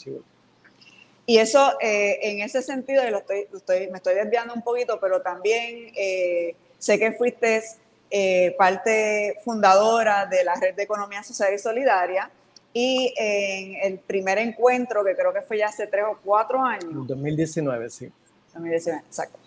y 1.29 1.39
eso, 1.39 1.73
eh, 1.81 2.19
en 2.21 2.39
ese 2.39 2.61
sentido, 2.61 3.03
lo 3.11 3.17
estoy, 3.17 3.89
me 3.89 3.97
estoy 3.97 4.15
desviando 4.15 4.53
un 4.53 4.61
poquito, 4.61 4.97
pero 4.97 5.21
también 5.21 5.91
eh, 5.93 6.55
sé 6.79 6.97
que 6.97 7.11
fuiste 7.11 7.61
eh, 8.09 8.55
parte 8.57 9.35
fundadora 9.43 10.25
de 10.25 10.45
la 10.45 10.55
Red 10.55 10.75
de 10.75 10.83
Economía 10.83 11.21
Social 11.23 11.53
y 11.53 11.59
Solidaria. 11.59 12.31
Y 12.73 13.13
en 13.17 13.91
el 13.91 13.99
primer 13.99 14.37
encuentro, 14.37 15.03
que 15.03 15.15
creo 15.15 15.33
que 15.33 15.41
fue 15.41 15.57
ya 15.57 15.67
hace 15.67 15.87
tres 15.87 16.05
o 16.09 16.17
cuatro 16.23 16.63
años. 16.63 17.05
2019, 17.07 17.89
sí. 17.89 18.09
2019, 18.53 19.03
exacto. 19.05 19.37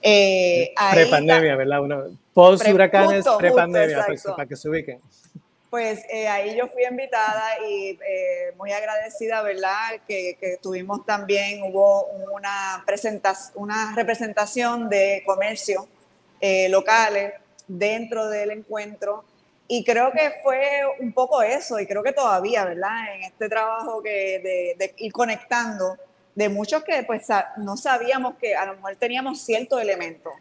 pre-pandemia, 0.00 1.54
¿verdad? 1.54 2.08
post 2.32 2.66
huracanes, 2.66 3.24
pre-pandemia, 3.38 4.04
pues, 4.06 4.24
para 4.24 4.46
que 4.46 4.56
se 4.56 4.68
ubiquen. 4.68 5.00
Pues 5.70 6.00
eh, 6.08 6.28
ahí 6.28 6.56
yo 6.56 6.66
fui 6.68 6.84
invitada 6.84 7.58
y 7.68 7.90
eh, 7.90 8.52
muy 8.56 8.72
agradecida, 8.72 9.42
¿verdad? 9.42 10.00
Que, 10.06 10.58
tuvimos 10.62 11.04
también, 11.04 11.62
hubo 11.62 12.04
una, 12.32 12.82
presentación, 12.86 13.52
una 13.62 13.94
representación 13.94 14.88
de 14.88 15.22
comercio 15.26 15.86
eh, 16.40 16.70
locales 16.70 17.34
dentro 17.66 18.28
del 18.30 18.50
encuentro 18.52 19.24
y 19.66 19.84
creo 19.84 20.10
que 20.12 20.36
fue 20.42 20.80
un 21.00 21.12
poco 21.12 21.42
eso 21.42 21.78
y 21.78 21.86
creo 21.86 22.02
que 22.02 22.12
todavía, 22.12 22.64
¿verdad? 22.64 23.14
En 23.14 23.24
este 23.24 23.50
trabajo 23.50 24.02
que 24.02 24.74
de, 24.78 24.94
ir 24.96 25.12
conectando 25.12 25.98
de 26.34 26.48
muchos 26.48 26.82
que 26.82 27.02
pues 27.02 27.26
no 27.58 27.76
sabíamos 27.76 28.36
que 28.36 28.56
a 28.56 28.64
lo 28.64 28.76
mejor 28.76 28.96
teníamos 28.96 29.42
ciertos 29.42 29.82
elementos 29.82 30.32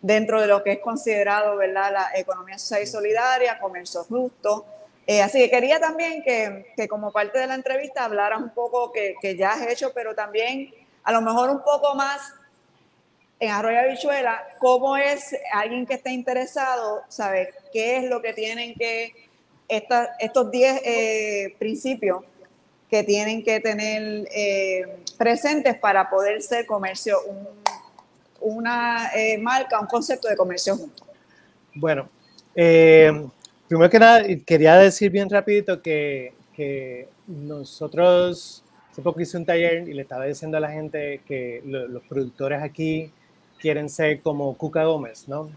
dentro 0.00 0.40
de 0.40 0.46
lo 0.46 0.62
que 0.62 0.72
es 0.72 0.78
considerado 0.80 1.56
¿verdad? 1.56 1.92
la 1.92 2.10
economía 2.14 2.58
social 2.58 2.82
y 2.82 2.86
solidaria, 2.86 3.58
comercio 3.58 4.04
justo. 4.04 4.66
Eh, 5.06 5.22
así 5.22 5.38
que 5.40 5.50
quería 5.50 5.80
también 5.80 6.22
que, 6.22 6.72
que, 6.76 6.86
como 6.86 7.10
parte 7.10 7.38
de 7.38 7.46
la 7.46 7.54
entrevista 7.54 8.04
hablaras 8.04 8.40
un 8.40 8.50
poco 8.50 8.92
que, 8.92 9.14
que, 9.20 9.36
ya 9.36 9.52
has 9.52 9.66
hecho, 9.66 9.92
pero 9.94 10.14
también 10.14 10.70
a 11.02 11.12
lo 11.12 11.22
mejor 11.22 11.48
un 11.48 11.62
poco 11.62 11.94
más 11.94 12.20
en 13.40 13.50
Arroyo 13.50 13.78
Habichuela, 13.78 14.46
cómo 14.58 14.96
es 14.96 15.34
alguien 15.52 15.86
que 15.86 15.94
esté 15.94 16.10
interesado, 16.10 17.04
¿sabes? 17.08 17.48
¿Qué 17.72 17.96
es 17.96 18.04
lo 18.04 18.20
que 18.20 18.32
tienen 18.32 18.74
que, 18.74 19.14
esta, 19.68 20.16
estos 20.18 20.50
10 20.50 20.80
eh, 20.84 21.54
principios 21.58 22.24
que 22.90 23.04
tienen 23.04 23.44
que 23.44 23.60
tener 23.60 24.26
eh, 24.32 25.02
presentes 25.16 25.76
para 25.76 26.08
poder 26.08 26.42
ser 26.42 26.66
comercio, 26.66 27.20
un, 27.26 27.46
una 28.40 29.10
eh, 29.14 29.38
marca, 29.38 29.80
un 29.80 29.86
concepto 29.86 30.28
de 30.28 30.36
comercio. 30.36 30.78
Bueno, 31.74 32.08
eh, 32.54 33.26
primero 33.68 33.90
que 33.90 33.98
nada, 33.98 34.22
quería 34.44 34.76
decir 34.76 35.10
bien 35.10 35.28
rapidito 35.28 35.80
que, 35.80 36.32
que 36.54 37.08
nosotros, 37.26 38.64
hace 38.90 39.02
poco 39.02 39.20
hice 39.20 39.36
un 39.36 39.44
taller 39.44 39.88
y 39.88 39.94
le 39.94 40.02
estaba 40.02 40.24
diciendo 40.24 40.56
a 40.56 40.60
la 40.60 40.70
gente 40.70 41.20
que 41.26 41.62
los 41.64 42.02
productores 42.04 42.62
aquí 42.62 43.12
quieren 43.58 43.88
ser 43.88 44.20
como 44.22 44.56
Cuca 44.56 44.84
Gómez, 44.84 45.28
¿no? 45.28 45.50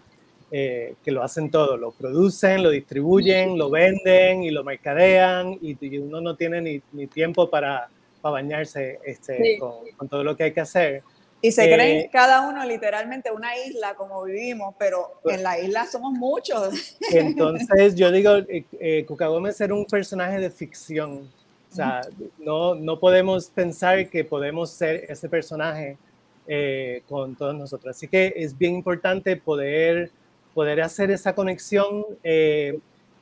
Eh, 0.53 0.95
que 1.03 1.11
lo 1.11 1.23
hacen 1.23 1.50
todo, 1.50 1.77
lo 1.77 1.91
producen, 1.91 2.61
lo 2.61 2.71
distribuyen, 2.71 3.57
lo 3.57 3.69
venden 3.69 4.43
y 4.43 4.51
lo 4.51 4.65
mercadean 4.65 5.57
y, 5.61 5.97
uno 5.97 6.19
no 6.19 6.35
tiene 6.35 6.59
ni, 6.59 6.81
ni 6.91 7.07
tiempo 7.07 7.50
para, 7.50 7.88
para 8.21 8.33
bañarse 8.33 9.00
este, 9.05 9.57
con, 9.57 9.75
con, 9.95 10.09
todo 10.09 10.25
lo 10.25 10.35
que 10.35 10.43
hay 10.43 10.51
que 10.51 10.59
hacer. 10.59 11.03
Y 11.41 11.51
se 11.51 11.63
creen 11.63 11.98
eh, 12.01 12.10
cada 12.12 12.48
uno 12.48 12.63
literalmente 12.65 13.31
una 13.31 13.57
isla 13.57 13.95
como 13.95 14.24
vivimos, 14.24 14.75
pero 14.77 15.19
pues 15.24 15.38
en 15.38 15.43
la 15.43 15.60
isla 15.60 15.88
somos 15.88 16.13
muchos. 16.13 16.98
Entonces 17.12 17.95
yo 17.95 18.12
digo, 18.12 18.36
eh, 18.36 18.63
eh, 18.79 19.05
Cuca 19.07 19.27
Gómez 19.27 19.60
era 19.60 19.74
un 19.74 19.86
personaje 19.86 20.39
de 20.39 20.51
ficción. 20.51 21.29
O 21.71 21.74
sea, 21.75 22.01
no, 22.38 22.75
no 22.75 23.00
podemos 23.00 23.50
pensar 23.50 24.10
que 24.10 24.24
podemos 24.24 24.69
ser 24.71 25.05
ese 25.10 25.29
personaje 25.29 25.98
eh, 26.45 27.01
con 27.07 27.36
todos 27.36 27.55
nosotros. 27.55 27.95
Así 27.95 28.07
que 28.07 28.33
es 28.36 28.55
bien 28.55 28.75
importante 28.75 29.35
poder, 29.37 30.11
poder 30.53 30.81
hacer 30.81 31.09
esa 31.09 31.33
conexión. 31.33 32.05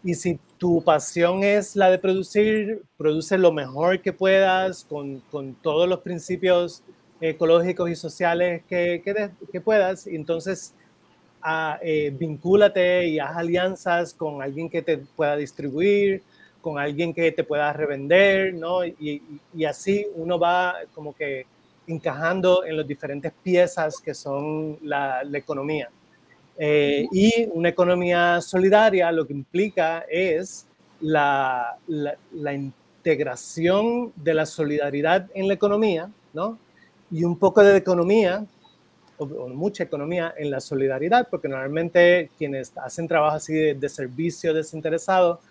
y 0.03 0.13
si 0.13 0.39
tu 0.57 0.81
pasión 0.83 1.43
es 1.43 1.75
la 1.75 1.89
de 1.89 1.99
producir, 1.99 2.83
produce 2.97 3.37
lo 3.37 3.51
mejor 3.53 4.01
que 4.01 4.11
puedas 4.11 4.83
con, 4.83 5.21
con 5.31 5.53
todos 5.53 5.87
los 5.87 5.99
principios 5.99 6.83
ecológicos 7.21 7.89
y 7.89 7.95
sociales 7.95 8.63
que, 8.67 9.01
que, 9.51 9.61
puedas. 9.61 10.07
entonces, 10.07 10.73
a, 11.41 11.73
ah, 11.73 11.79
eh, 11.81 12.13
vincúlate 12.17 13.07
y 13.07 13.19
haz 13.19 13.37
alianzas 13.37 14.13
con 14.13 14.41
alguien 14.41 14.69
que 14.69 14.81
te 14.81 14.97
pueda 14.97 15.37
distribuir, 15.37 16.21
con 16.61 16.77
alguien 16.77 17.13
que 17.13 17.31
te 17.31 17.43
pueda 17.43 17.71
revender, 17.71 18.53
¿no? 18.53 18.85
Y, 18.85 19.21
así 19.67 20.05
uno 20.15 20.37
va 20.37 20.75
como 20.93 21.15
que 21.15 21.45
encajando 21.87 22.65
en 22.65 22.77
las 22.77 22.85
diferentes 22.85 23.31
piezas 23.41 23.99
que 24.01 24.13
son 24.13 24.77
la, 24.81 25.23
la 25.23 25.37
economía. 25.37 25.89
Eh, 26.57 27.07
y 27.11 27.47
una 27.53 27.69
economía 27.69 28.41
solidaria 28.41 29.11
lo 29.13 29.25
que 29.25 29.31
implica 29.33 30.05
es 30.09 30.67
la, 30.99 31.77
la, 31.87 32.17
la 32.33 32.53
integración 32.53 34.11
de 34.17 34.33
la 34.33 34.45
solidaridad 34.45 35.29
en 35.33 35.47
la 35.47 35.53
economía, 35.53 36.11
¿no? 36.33 36.59
Y 37.11 37.23
un 37.23 37.37
poco 37.37 37.63
de 37.63 37.75
economía, 37.77 38.45
o, 39.17 39.25
mucha 39.49 39.83
economía 39.83 40.33
en 40.37 40.51
la 40.51 40.59
solidaridad, 40.59 41.27
porque 41.29 41.47
normalmente 41.47 42.29
quienes 42.37 42.77
hacen 42.77 43.07
trabajo 43.07 43.35
así 43.37 43.53
de, 43.53 43.89
servicio 43.89 44.53
desinteresado 44.53 45.41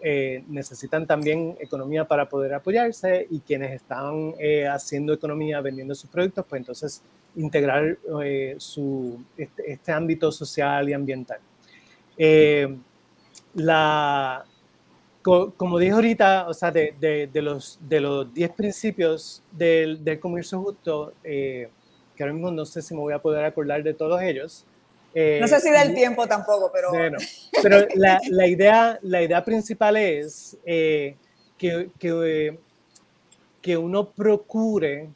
eh, 0.00 0.44
necesitan 0.48 1.06
también 1.06 1.56
economía 1.58 2.04
para 2.04 2.28
poder 2.28 2.54
apoyarse 2.54 3.26
y 3.30 3.40
quienes 3.40 3.72
están 3.72 4.34
eh, 4.38 4.66
haciendo 4.66 5.12
economía 5.12 5.60
vendiendo 5.60 5.94
sus 5.94 6.10
productos, 6.10 6.44
pues 6.48 6.60
entonces 6.60 7.02
integrar 7.34 7.98
eh, 8.22 8.54
su, 8.58 9.18
este, 9.36 9.72
este, 9.72 9.92
ámbito 9.92 10.30
social 10.30 10.88
y 10.88 10.92
ambiental. 10.92 11.38
la, 13.54 14.44
como 15.56 15.78
dije 15.78 15.92
ahorita, 15.92 16.46
o 16.48 16.54
sea, 16.54 16.70
de, 16.70 16.94
de, 17.32 17.42
los, 17.42 17.80
de 17.80 18.00
los 18.00 18.32
10 18.32 18.50
principios 18.52 19.42
del, 19.50 20.04
del, 20.04 20.20
comercio 20.20 20.60
justo, 20.60 21.14
eh, 21.24 21.68
que 22.14 22.22
ahora 22.22 22.32
mismo 22.32 22.52
no 22.52 22.64
sé 22.64 22.80
si 22.80 22.94
me 22.94 23.00
voy 23.00 23.12
a 23.12 23.18
poder 23.18 23.44
acordar 23.44 23.82
de 23.82 23.92
todos 23.92 24.22
ellos. 24.22 24.64
Eh, 25.14 25.38
no 25.40 25.48
sé 25.48 25.58
si 25.60 25.70
da 25.72 25.82
el 25.82 25.94
tiempo 25.94 26.28
tampoco, 26.28 26.70
pero... 26.72 26.90
Bueno, 26.90 27.18
pero 27.60 27.88
la, 27.96 28.20
la, 28.30 28.46
idea, 28.46 29.00
la 29.02 29.20
idea 29.20 29.44
principal 29.44 29.96
es 29.96 30.56
eh, 30.64 31.16
que, 31.58 31.90
que, 31.98 32.56
que, 33.60 33.76
uno 33.76 34.08
procure 34.08 35.08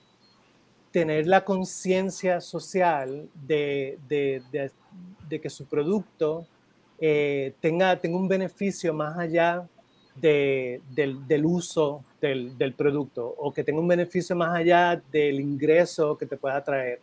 tener 0.90 1.28
la 1.28 1.44
conciencia 1.44 2.40
social 2.40 3.28
de, 3.46 3.96
de, 4.08 4.42
de, 5.28 5.40
que 5.40 5.50
su 5.50 5.66
producto 5.66 6.46
tenga, 6.98 7.96
tenga 7.96 8.16
un 8.16 8.26
beneficio 8.26 8.92
más 8.92 9.16
allá 9.16 9.68
de, 10.14 10.80
del, 10.90 11.26
del, 11.26 11.46
uso 11.46 12.04
del, 12.20 12.56
del, 12.58 12.74
producto 12.74 13.26
o 13.26 13.52
que 13.52 13.64
tenga 13.64 13.80
un 13.80 13.88
beneficio 13.88 14.36
más 14.36 14.54
allá 14.54 15.00
del 15.10 15.40
ingreso 15.40 16.16
que 16.18 16.26
te 16.26 16.36
pueda 16.36 16.62
traer, 16.62 17.00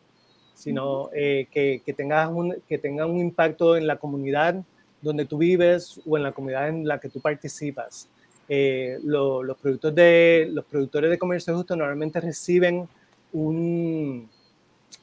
sino 0.54 1.10
eh, 1.14 1.48
que, 1.52 1.82
que, 1.86 1.94
tengas 1.94 2.30
un, 2.30 2.56
que 2.68 2.78
tenga 2.78 3.06
un 3.06 3.20
impacto 3.20 3.76
en 3.78 3.88
la 3.88 3.98
comunidad 3.98 4.64
donde 5.02 5.26
tú 5.26 5.38
vives 5.38 6.02
o 6.06 6.18
en 6.18 6.24
la 6.24 6.32
comunidad 6.32 6.70
en 6.70 6.88
la 6.88 7.00
que 7.00 7.10
tú 7.10 7.22
participas. 7.22 8.10
Eh, 8.50 9.00
los, 9.04 9.58
productos 9.58 9.94
de, 9.94 10.48
los 10.52 10.64
productores 10.66 11.10
de 11.10 11.18
comercio 11.18 11.56
justo 11.56 11.76
normalmente 11.76 12.22
reciben 12.22 12.88
un, 13.34 14.30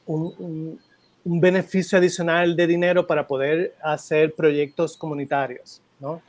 un, 0.07 0.81
un, 1.25 1.41
beneficio 1.41 1.99
adicional 1.99 2.57
de 2.57 2.67
dinero 2.67 3.07
para 3.07 3.27
poder 3.27 3.75
hacer 3.83 4.35
proyectos 4.35 4.97
comunitarios. 4.97 5.83
¿No? 6.01 6.23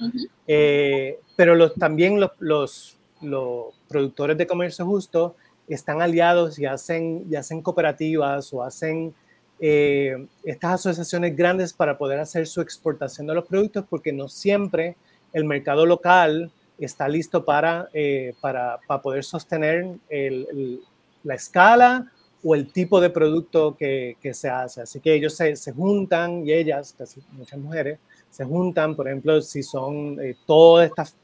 pero 0.45 1.55
los, 1.55 1.73
también 1.75 2.19
los, 2.19 2.31
los, 2.39 2.97
los, 3.21 3.73
productores 3.87 4.37
de 4.37 4.47
comercio 4.47 4.85
justo 4.85 5.35
están 5.67 6.01
aliados 6.01 6.59
y 6.59 6.65
hacen, 6.65 7.25
y 7.29 7.35
hacen 7.35 7.61
cooperativas 7.61 8.53
o 8.53 8.63
hacen 8.63 9.13
eh, 9.59 10.27
estas 10.43 10.73
asociaciones 10.73 11.35
grandes 11.35 11.71
para 11.71 11.97
poder 11.97 12.19
hacer 12.19 12.45
su 12.45 12.61
exportación 12.61 13.25
de 13.27 13.35
los 13.35 13.45
productos 13.45 13.85
porque 13.89 14.11
no 14.11 14.27
siempre 14.27 14.97
el 15.31 15.45
mercado 15.45 15.85
local 15.85 16.51
está 16.77 17.07
listo 17.07 17.45
para, 17.45 17.89
eh, 17.93 18.33
para, 18.41 18.79
para, 18.85 19.01
poder 19.01 19.23
sostener 19.23 19.97
el, 20.09 20.81
la 21.23 21.35
escala 21.35 22.11
o 22.43 22.53
el 22.53 22.71
tipo 22.71 22.99
de 22.99 23.09
producto 23.09 23.75
que, 23.77 24.17
que 24.21 24.33
se 24.33 24.49
hace. 24.49 24.81
Así 24.81 24.99
que 24.99 25.13
ellos 25.13 25.33
se, 25.35 25.55
se, 25.55 25.71
juntan 25.71 26.45
y 26.45 26.51
ellas, 26.51 26.93
casi 26.97 27.21
muchas 27.31 27.59
mujeres, 27.59 27.97
se 28.35 28.43
juntan, 28.43 28.97
por 28.97 29.07
ejemplo, 29.07 29.41
si 29.41 29.63
son 29.63 30.19
eh, 30.19 30.35
todas 30.45 30.89
estas 30.89 31.15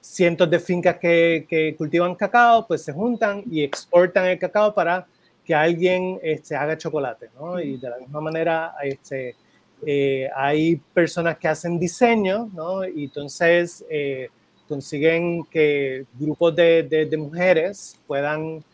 cientos 0.00 0.48
de 0.48 0.58
fincas 0.58 0.96
que, 0.96 1.74
cultivan 1.76 2.14
cacao, 2.14 2.66
pues 2.66 2.82
se 2.82 2.94
juntan 2.94 3.42
y 3.50 3.62
exportan 3.62 4.24
el 4.24 4.38
cacao 4.38 4.74
para 4.74 5.06
que 5.44 5.54
alguien 5.54 6.18
este, 6.22 6.56
haga 6.56 6.78
chocolate, 6.78 7.28
¿no? 7.38 7.60
Y 7.60 7.76
de 7.76 7.90
la 7.90 7.98
misma 7.98 8.22
manera, 8.22 8.74
este, 8.82 9.36
eh, 9.84 10.30
hay 10.34 10.76
personas 10.94 11.36
que 11.36 11.48
hacen 11.48 11.78
diseño, 11.78 12.48
¿no? 12.54 12.88
Y 12.88 13.04
entonces 13.04 13.84
eh, 13.90 14.30
consiguen 14.66 15.44
que 15.44 16.06
grupos 16.18 16.56
de, 16.56 17.14
mujeres 17.18 18.00
puedan 18.06 18.64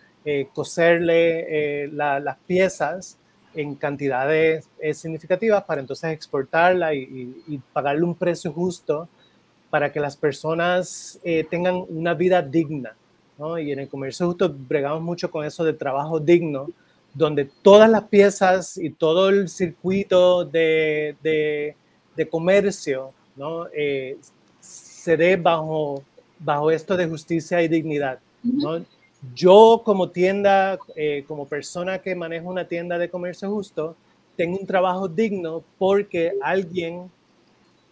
coserle 0.52 1.88
la, 1.92 2.18
las 2.18 2.36
piezas 2.38 3.16
en 3.56 3.74
cantidades 3.74 4.68
eh, 4.78 4.94
significativas 4.94 5.64
para 5.64 5.80
entonces 5.80 6.12
exportarla 6.12 6.94
y, 6.94 6.98
y, 6.98 7.54
y, 7.54 7.58
pagarle 7.72 8.04
un 8.04 8.14
precio 8.14 8.52
justo 8.52 9.08
para 9.70 9.92
que 9.92 9.98
las 9.98 10.16
personas 10.16 11.18
tengan 11.50 11.84
una 11.88 12.14
vida 12.14 12.40
digna. 12.40 12.94
¿no? 13.36 13.58
Y 13.58 13.72
en 13.72 13.80
el 13.80 13.88
comercio 13.88 14.26
justo 14.26 14.54
bregamos 14.56 15.02
mucho 15.02 15.30
con 15.30 15.44
eso 15.44 15.64
de 15.64 15.72
trabajo 15.72 16.20
digno, 16.20 16.68
donde 17.12 17.46
todas 17.62 17.90
las 17.90 18.04
piezas 18.04 18.78
y 18.78 18.90
todo 18.90 19.28
el 19.28 19.48
circuito 19.48 20.44
de, 20.44 21.16
de, 21.22 21.74
de 22.14 22.28
comercio 22.28 23.12
¿no? 23.36 23.66
Eh, 23.72 24.18
se 24.60 25.16
dé 25.16 25.36
bajo, 25.36 26.02
bajo 26.38 26.70
esto 26.70 26.96
de 26.96 27.06
justicia 27.06 27.62
y 27.62 27.68
dignidad. 27.68 28.18
¿no? 28.42 28.84
Yo 29.34 29.82
como 29.84 30.10
tienda, 30.10 30.78
eh, 30.94 31.24
como 31.26 31.46
persona 31.46 31.98
que 31.98 32.14
maneja 32.14 32.46
una 32.46 32.66
tienda 32.66 32.98
de 32.98 33.08
comercio 33.08 33.50
justo, 33.50 33.96
tengo 34.36 34.58
un 34.58 34.66
trabajo 34.66 35.08
digno 35.08 35.64
porque 35.78 36.32
alguien 36.42 37.10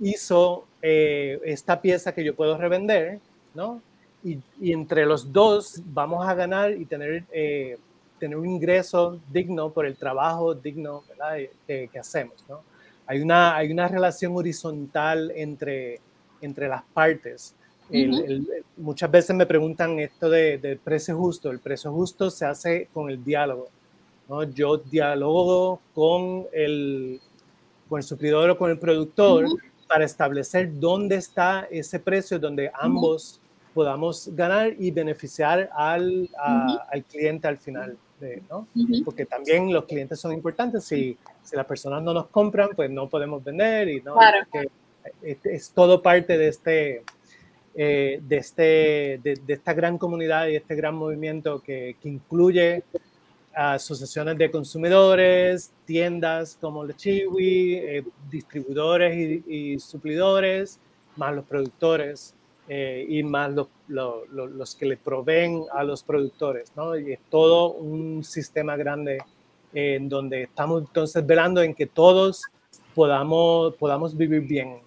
hizo 0.00 0.64
eh, 0.82 1.40
esta 1.44 1.80
pieza 1.80 2.14
que 2.14 2.24
yo 2.24 2.34
puedo 2.34 2.58
revender, 2.58 3.20
¿no? 3.54 3.80
Y, 4.22 4.40
entre 4.72 5.04
los 5.06 5.32
dos 5.32 5.80
vamos 5.84 6.26
a 6.26 6.34
ganar 6.34 6.72
y 6.72 6.84
tener, 6.86 7.24
eh, 7.32 7.78
tener 8.18 8.36
un 8.36 8.46
ingreso 8.46 9.18
digno 9.30 9.70
por 9.70 9.86
el 9.86 9.96
trabajo 9.96 10.54
digno 10.54 11.04
que, 11.66 11.88
que, 11.92 11.98
hacemos, 11.98 12.44
¿no? 12.48 12.62
Hay 13.06 13.20
una, 13.20 13.54
hay 13.56 13.70
una 13.70 13.86
relación 13.86 14.34
horizontal 14.36 15.30
entre, 15.34 16.00
entre 16.40 16.68
las 16.68 16.82
partes. 16.82 17.54
El, 17.90 18.14
el, 18.24 18.64
muchas 18.76 19.10
veces 19.10 19.36
me 19.36 19.46
preguntan 19.46 19.98
esto 19.98 20.30
de, 20.30 20.58
de, 20.58 20.76
precio 20.76 21.16
justo. 21.16 21.50
El 21.50 21.58
precio 21.60 21.92
justo 21.92 22.30
se 22.30 22.46
hace 22.46 22.88
con 22.92 23.10
el 23.10 23.22
diálogo. 23.22 23.68
¿no? 24.28 24.42
Yo 24.44 24.78
dialogo 24.78 25.80
con 25.94 26.46
el, 26.52 27.20
con 27.88 27.98
el 27.98 28.02
suplidor 28.02 28.50
o 28.50 28.58
con 28.58 28.70
el 28.70 28.78
productor 28.78 29.44
uh 29.44 29.48
-huh. 29.48 29.86
para 29.86 30.04
establecer 30.04 30.78
dónde 30.80 31.16
está 31.16 31.68
ese 31.70 31.98
precio 32.00 32.38
donde 32.38 32.70
ambos 32.74 33.34
uh 33.34 33.36
-huh. 33.36 33.74
podamos 33.74 34.30
ganar 34.34 34.74
y 34.78 34.90
beneficiar 34.90 35.68
al, 35.74 36.28
a, 36.38 36.86
al 36.90 37.04
cliente 37.04 37.48
al 37.48 37.58
final. 37.58 37.96
De, 38.20 38.42
¿no? 38.48 38.66
Porque 39.04 39.26
también 39.26 39.72
los 39.72 39.84
clientes 39.84 40.20
son 40.20 40.32
importantes. 40.32 40.84
Si, 40.84 41.18
si 41.42 41.56
las 41.56 41.66
personas 41.66 42.02
no 42.02 42.14
nos 42.14 42.28
compran, 42.28 42.70
pues 42.74 42.88
no 42.88 43.08
podemos 43.08 43.42
vender 43.42 43.88
y 43.88 44.00
no. 44.00 44.14
Claro. 44.14 44.38
Es, 45.20 45.36
es, 45.44 45.70
todo 45.72 46.00
parte 46.00 46.38
de 46.38 46.48
este, 46.48 47.02
eh, 47.76 48.20
de, 48.22 48.36
este, 48.36 48.62
de, 49.22 49.40
de, 49.46 49.54
esta 49.54 49.72
gran 49.72 49.98
comunidad 49.98 50.46
y 50.46 50.56
este 50.56 50.74
gran 50.74 50.94
movimiento 50.94 51.60
que, 51.60 51.96
que 52.00 52.08
incluye 52.08 52.84
asociaciones 53.54 54.36
de 54.36 54.50
consumidores, 54.50 55.72
tiendas 55.84 56.58
como 56.60 56.84
la 56.84 56.94
Chiwi, 56.94 57.74
eh, 57.74 58.04
distribuidores 58.30 59.16
y, 59.16 59.72
y, 59.72 59.78
suplidores, 59.78 60.80
más 61.16 61.34
los 61.34 61.44
productores 61.44 62.34
eh, 62.68 63.06
y 63.08 63.22
más 63.22 63.52
los, 63.52 63.68
los, 63.88 64.28
los, 64.30 64.74
que 64.74 64.86
le 64.86 64.96
proveen 64.96 65.64
a 65.72 65.84
los 65.84 66.02
productores. 66.02 66.72
¿no? 66.76 66.98
Y 66.98 67.12
es 67.12 67.20
todo 67.30 67.72
un 67.72 68.24
sistema 68.24 68.76
grande 68.76 69.18
eh, 69.72 69.96
en 69.96 70.08
donde 70.08 70.44
estamos 70.44 70.82
entonces 70.82 71.24
velando 71.24 71.62
en 71.62 71.74
que 71.74 71.86
todos 71.86 72.44
podamos, 72.94 73.74
podamos 73.76 74.16
vivir 74.16 74.40
bien. 74.40 74.78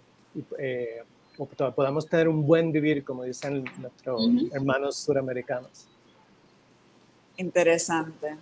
Podamos 1.37 2.07
tener 2.07 2.27
un 2.27 2.45
buen 2.45 2.71
vivir, 2.71 3.03
como 3.03 3.23
dicen 3.23 3.63
nuestros 3.77 4.21
uh 4.21 4.29
-huh. 4.29 4.55
hermanos 4.55 4.97
suramericanos. 4.97 5.87
Interesante. 7.37 8.35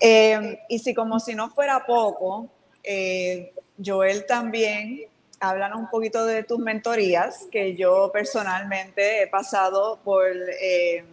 Eh, 0.00 0.60
y 0.68 0.78
si 0.78 0.94
como 0.94 1.18
si 1.18 1.34
no 1.34 1.50
fuera 1.50 1.84
poco, 1.84 2.48
eh, 2.84 3.52
Joel 3.84 4.26
también, 4.26 5.02
háblanos 5.40 5.80
un 5.80 5.90
poquito 5.90 6.24
de 6.24 6.44
tus 6.44 6.58
mentorías, 6.58 7.46
que 7.50 7.74
yo 7.74 8.10
personalmente 8.12 9.22
he 9.22 9.26
pasado 9.26 9.98
por 10.04 10.26
eh, 10.60 11.04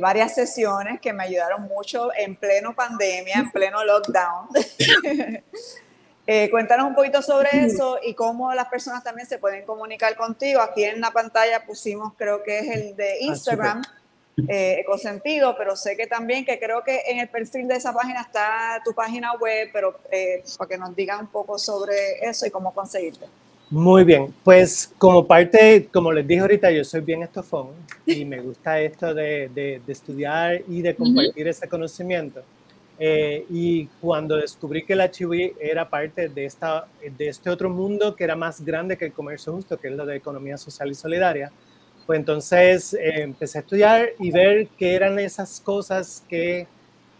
varias 0.00 0.34
sesiones 0.34 1.00
que 1.00 1.12
me 1.12 1.24
ayudaron 1.24 1.62
mucho 1.62 2.10
en 2.14 2.36
pleno 2.36 2.74
pandemia, 2.74 3.36
en 3.36 3.50
pleno 3.50 3.82
lockdown. 3.84 4.48
Eh, 6.30 6.50
cuéntanos 6.50 6.86
un 6.86 6.94
poquito 6.94 7.22
sobre 7.22 7.48
eso 7.64 7.98
y 8.04 8.12
cómo 8.12 8.52
las 8.52 8.68
personas 8.68 9.02
también 9.02 9.26
se 9.26 9.38
pueden 9.38 9.64
comunicar 9.64 10.14
contigo. 10.14 10.60
Aquí 10.60 10.84
en 10.84 11.00
la 11.00 11.10
pantalla 11.10 11.64
pusimos, 11.64 12.12
creo 12.18 12.42
que 12.42 12.58
es 12.58 12.68
el 12.68 12.96
de 12.96 13.20
Instagram, 13.22 13.80
ah, 13.82 14.42
eh, 14.46 14.76
Ecosentido, 14.80 15.56
pero 15.56 15.74
sé 15.74 15.96
que 15.96 16.06
también, 16.06 16.44
que 16.44 16.58
creo 16.58 16.84
que 16.84 17.00
en 17.06 17.20
el 17.20 17.30
perfil 17.30 17.66
de 17.66 17.76
esa 17.76 17.94
página 17.94 18.20
está 18.20 18.78
tu 18.84 18.92
página 18.92 19.32
web, 19.36 19.70
pero 19.72 19.98
eh, 20.12 20.44
para 20.58 20.68
que 20.68 20.76
nos 20.76 20.94
digan 20.94 21.20
un 21.20 21.26
poco 21.28 21.58
sobre 21.58 22.18
eso 22.20 22.44
y 22.44 22.50
cómo 22.50 22.74
conseguirte. 22.74 23.24
Muy 23.70 24.04
bien, 24.04 24.34
pues 24.44 24.92
como 24.98 25.26
parte, 25.26 25.88
como 25.90 26.12
les 26.12 26.26
dije 26.26 26.42
ahorita, 26.42 26.70
yo 26.70 26.84
soy 26.84 27.00
bien 27.00 27.22
estofón 27.22 27.68
y 28.04 28.26
me 28.26 28.40
gusta 28.40 28.78
esto 28.78 29.14
de, 29.14 29.48
de, 29.48 29.80
de 29.86 29.92
estudiar 29.94 30.60
y 30.68 30.82
de 30.82 30.94
compartir 30.94 31.46
uh 31.46 31.48
-huh. 31.48 31.50
ese 31.50 31.68
conocimiento. 31.68 32.42
Eh, 33.00 33.46
y 33.50 33.86
cuando 34.00 34.36
descubrí 34.36 34.84
que 34.84 34.96
la 34.96 35.10
Chiwi 35.10 35.54
era 35.60 35.88
parte 35.88 36.28
de, 36.28 36.44
esta, 36.44 36.86
de 37.16 37.28
este 37.28 37.48
otro 37.48 37.70
mundo 37.70 38.16
que 38.16 38.24
era 38.24 38.34
más 38.34 38.64
grande 38.64 38.96
que 38.96 39.06
el 39.06 39.12
comercio 39.12 39.52
justo, 39.52 39.78
que 39.78 39.88
es 39.88 39.94
lo 39.94 40.04
de 40.04 40.16
economía 40.16 40.56
social 40.58 40.90
y 40.90 40.94
solidaria, 40.94 41.52
pues 42.06 42.18
entonces 42.18 42.94
eh, 42.94 43.22
empecé 43.22 43.58
a 43.58 43.60
estudiar 43.60 44.08
y 44.18 44.30
ver 44.30 44.68
qué 44.78 44.94
eran 44.94 45.18
esas 45.18 45.60
cosas 45.60 46.24
que, 46.28 46.66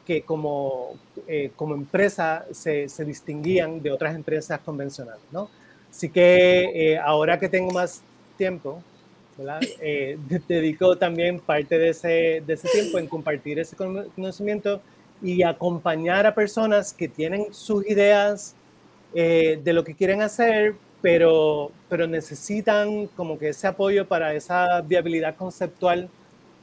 que 0.07 0.23
como, 0.23 0.99
eh, 1.27 1.51
como 1.55 1.75
empresa 1.75 2.47
se, 2.51 2.89
se, 2.89 3.05
distinguían 3.05 3.83
de 3.83 3.93
otras 3.93 4.15
empresas 4.15 4.59
convencionales. 4.61 5.23
¿no? 5.31 5.51
Así 5.91 6.09
que 6.09 6.93
eh, 6.93 6.99
ahora 6.99 7.39
que 7.39 7.49
tengo 7.49 7.71
más 7.71 8.03
tiempo, 8.39 8.83
eh, 9.81 10.19
dedico 10.49 10.97
también 10.97 11.41
parte 11.41 11.79
de 11.79 11.91
ese, 11.91 12.43
de 12.47 12.55
ese 12.55 12.69
tiempo 12.69 12.99
en 12.99 13.07
compartir 13.07 13.59
ese 13.59 13.77
conocimiento 13.77 14.81
y 15.23 15.43
acompañar 15.43 16.27
a 16.27 16.35
personas 16.35 16.93
que 16.93 17.09
tienen 17.09 17.53
sus 17.53 17.87
ideas 17.89 18.55
eh, 19.15 19.61
de 19.63 19.73
lo 19.73 19.85
que 19.85 19.95
quieren 19.95 20.23
hacer, 20.23 20.75
pero, 21.01 21.73
pero 21.89 22.07
necesitan 22.07 23.07
como 23.09 23.39
que 23.39 23.51
ese 23.51 23.67
apoyo 23.67 24.07
para 24.07 24.35
esa 24.35 24.81
viabilidad 24.83 25.37
conceptual 25.37 26.09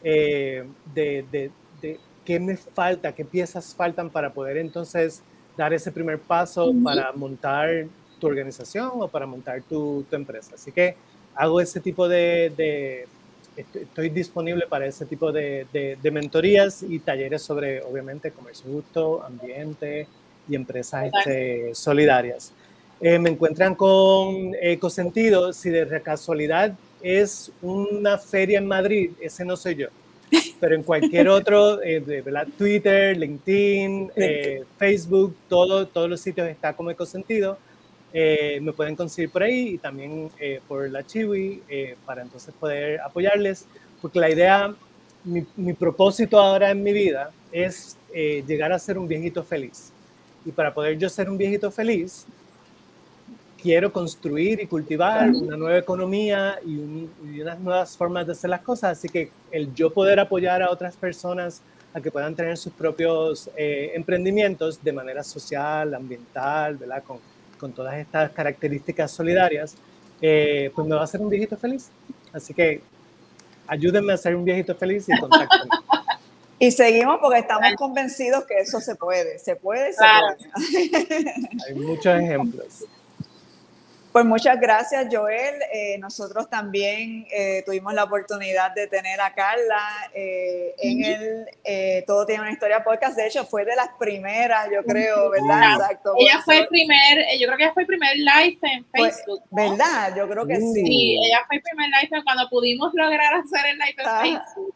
eh, 0.04 0.64
de, 0.94 1.26
de, 1.32 1.52
de, 1.82 2.00
qué 2.24 2.40
me 2.40 2.58
falta, 2.58 3.14
qué 3.14 3.26
piezas 3.26 3.74
faltan 3.74 4.10
para 4.10 4.34
poder 4.34 4.58
entonces 4.58 5.24
dar 5.58 5.74
ese 5.74 5.92
primer 5.92 6.20
paso 6.20 6.74
para 6.84 7.12
montar 7.14 7.88
tu 8.20 8.28
organización 8.28 8.92
o 8.94 9.08
para 9.08 9.26
montar 9.26 9.62
tu, 9.64 10.06
tu 10.10 10.16
empresa. 10.16 10.56
Así 10.56 10.72
que 10.72 10.96
hago 11.34 11.60
ese 11.62 11.80
tipo 11.80 12.08
de, 12.08 12.52
de 12.56 13.08
estoy 13.56 14.10
disponible 14.10 14.66
para 14.68 14.86
ese 14.86 15.06
tipo 15.06 15.32
de, 15.32 15.68
de, 15.72 15.98
de, 16.02 16.12
mentorías 16.12 16.84
y 16.84 17.00
talleres 17.00 17.42
sobre, 17.42 17.82
obviamente, 17.82 18.32
comercio 18.32 18.70
justo, 18.72 19.24
ambiente 19.24 20.08
y 20.48 20.56
empresas 20.56 21.12
este, 21.14 21.74
solidarias. 21.74 22.54
Eh, 23.02 23.20
me 23.20 23.30
encuentran 23.30 23.76
con 23.76 24.56
Ecosentido, 24.62 25.52
si 25.54 25.70
de 25.70 26.02
casualidad 26.02 26.74
es 27.02 27.52
una 27.62 28.18
feria 28.18 28.58
en 28.58 28.68
Madrid, 28.68 29.12
ese 29.20 29.44
no 29.44 29.58
soy 29.58 29.76
yo, 29.76 29.88
pero 30.60 30.76
en 30.76 30.84
cualquier 30.84 31.28
otro, 31.30 31.84
eh, 31.84 32.00
¿verdad? 32.00 32.48
Twitter, 32.58 33.18
LinkedIn, 33.18 34.12
eh, 34.16 34.64
Facebook, 34.78 35.36
todo, 35.50 35.88
todos 35.88 36.10
los 36.10 36.22
sitios 36.22 36.48
está 36.48 36.74
como 36.74 36.90
Ecosentido. 36.90 37.58
Eh, 38.18 38.62
me 38.62 38.72
pueden 38.72 38.96
conseguir 38.96 39.30
por 39.30 39.44
ahí 39.44 39.74
y 39.74 39.78
también 39.78 40.32
eh, 40.40 40.62
por 40.70 40.90
la 40.90 41.06
Chiwi 41.06 41.62
eh, 41.68 41.98
para 42.06 42.22
entonces 42.22 42.54
poder 42.58 43.02
apoyarles, 43.02 43.66
porque 44.02 44.22
la 44.22 44.30
idea, 44.30 44.74
mi, 45.26 45.46
mi 45.58 45.74
propósito 45.74 46.40
ahora 46.40 46.72
en 46.72 46.82
mi 46.82 46.94
vida 46.94 47.32
es 47.52 47.98
llegar 48.48 48.72
a 48.72 48.80
ser 48.80 48.98
un 48.98 49.06
viejito 49.10 49.44
feliz. 49.44 49.92
Y 50.46 50.54
para 50.54 50.74
poder 50.74 50.98
yo 50.98 51.10
ser 51.10 51.30
un 51.30 51.38
viejito 51.38 51.70
feliz, 51.70 52.26
quiero 53.62 53.92
construir 53.92 54.62
y 54.62 54.68
cultivar 54.68 55.30
una 55.32 55.58
nueva 55.58 55.78
economía 55.78 56.58
y, 56.66 56.78
un, 56.78 57.12
y, 57.26 57.42
unas 57.42 57.60
nuevas 57.60 57.98
formas 57.98 58.26
de 58.26 58.32
hacer 58.32 58.50
las 58.50 58.62
cosas. 58.62 58.98
Así 58.98 59.10
que 59.10 59.30
el 59.52 59.74
yo 59.74 59.90
poder 59.92 60.22
apoyar 60.22 60.64
a 60.64 60.72
otras 60.72 60.96
personas 60.96 61.62
a 61.94 62.00
que 62.00 62.10
puedan 62.12 62.34
tener 62.34 62.56
sus 62.56 62.72
propios 62.72 63.50
emprendimientos 63.58 64.82
de 64.82 64.94
manera 64.94 65.22
social, 65.22 65.94
ambiental, 65.94 66.78
¿verdad? 66.78 67.04
Con, 67.04 67.20
con 67.60 67.74
todas 67.74 67.96
estas 67.96 68.32
características 68.32 69.12
solidarias, 69.12 69.76
eh, 70.22 70.72
pues 70.76 70.88
me 70.88 70.96
va 70.96 71.02
a 71.02 71.04
hacer 71.06 71.22
un 71.22 71.30
viejito 71.30 71.58
feliz. 71.58 71.90
Así 72.34 72.54
que 72.54 72.82
ayúdenme 73.68 74.14
a 74.14 74.18
ser 74.18 74.36
un 74.36 74.46
viejito 74.46 74.76
feliz 74.76 75.08
y 75.10 75.18
contáctenme. 75.18 75.70
Y 76.58 76.72
seguimos 76.72 77.18
porque 77.20 77.40
estamos 77.40 77.74
convencidos 77.78 78.46
que 78.46 78.58
eso 78.60 78.80
se 78.80 78.96
puede, 78.96 79.40
se 79.40 79.58
puede, 79.58 79.92
se 79.92 80.00
puede. 80.00 81.34
Hay 81.68 81.76
muchos 81.76 82.18
ejemplos. 82.18 82.86
Pues 84.16 84.24
muchas 84.24 84.58
gracias, 84.62 85.08
Joel. 85.12 85.56
Eh, 85.74 85.98
nosotros 85.98 86.50
también 86.50 87.28
eh, 87.34 87.64
tuvimos 87.66 87.94
la 87.94 88.06
oportunidad 88.06 88.74
de 88.74 88.88
tener 88.88 89.20
a 89.20 89.34
Carla 89.34 90.10
eh, 90.14 90.74
en 90.78 91.04
el 91.04 92.06
Todo 92.06 92.26
tiene 92.26 92.44
una 92.44 92.54
historia 92.54 92.82
podcast. 92.82 93.18
De 93.18 93.28
hecho, 93.28 93.44
fue 93.44 93.66
de 93.66 93.76
las 93.76 93.90
primeras, 94.00 94.70
yo 94.72 94.86
creo, 94.86 95.32
¿verdad? 95.32 95.74
Exacto. 95.74 96.14
Ella 96.18 96.42
fue 96.46 96.60
el 96.60 96.68
primer, 96.68 97.26
yo 97.38 97.46
creo 97.46 97.58
que 97.58 97.64
ella 97.66 97.74
fue 97.74 97.84
el 97.84 97.88
primer 97.88 98.16
live 98.16 98.58
en 98.62 98.86
Facebook. 98.86 99.42
¿Verdad? 99.52 100.16
Yo 100.16 100.30
creo 100.30 100.48
que 100.48 100.62
sí. 100.62 100.86
Sí, 100.86 101.20
ella 101.22 101.44
fue 101.48 101.58
el 101.58 101.64
primer 101.64 101.90
live 101.90 102.24
cuando 102.24 102.48
pudimos 102.50 102.94
lograr 102.94 103.34
hacer 103.34 103.66
el 103.66 103.78
live 103.78 103.96
en 103.98 104.06
ah. 104.08 104.22
Facebook. 104.22 104.76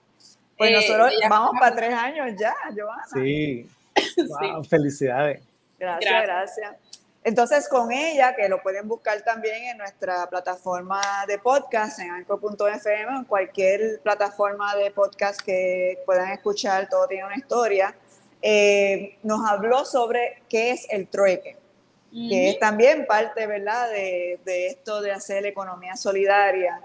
Pues 0.58 0.72
nosotros 0.74 1.14
vamos 1.30 1.52
para 1.58 1.74
tres 1.78 1.94
años 1.94 2.36
ya, 2.38 2.54
Joana. 2.76 3.04
Sí. 3.14 3.66
Wow, 4.18 4.66
Felicidades. 4.66 5.42
gracias. 5.80 6.24
gracias. 6.24 6.89
Entonces, 7.24 7.68
con 7.68 7.92
ella, 7.92 8.34
que 8.36 8.48
lo 8.48 8.62
pueden 8.62 8.88
buscar 8.88 9.22
también 9.24 9.64
en 9.66 9.78
nuestra 9.78 10.28
plataforma 10.30 11.02
de 11.28 11.38
podcast, 11.38 12.00
en 12.00 12.12
anchor.fm, 12.12 13.18
en 13.18 13.26
cualquier 13.26 14.00
plataforma 14.02 14.76
de 14.76 14.90
podcast 14.92 15.42
que 15.42 16.00
puedan 16.06 16.32
escuchar, 16.32 16.88
todo 16.90 17.08
tiene 17.08 17.26
una 17.26 17.36
historia, 17.36 17.94
eh, 18.42 19.18
nos 19.24 19.48
habló 19.50 19.84
sobre 19.84 20.44
qué 20.48 20.72
es 20.72 20.88
el 20.90 21.08
trueque, 21.08 21.58
que 22.12 22.52
es 22.52 22.60
también 22.60 23.06
parte, 23.06 23.46
¿verdad?, 23.46 23.90
de, 23.92 24.40
esto 24.68 25.02
de 25.02 25.12
hacer 25.12 25.46
economía 25.46 25.96
solidaria. 25.96 26.82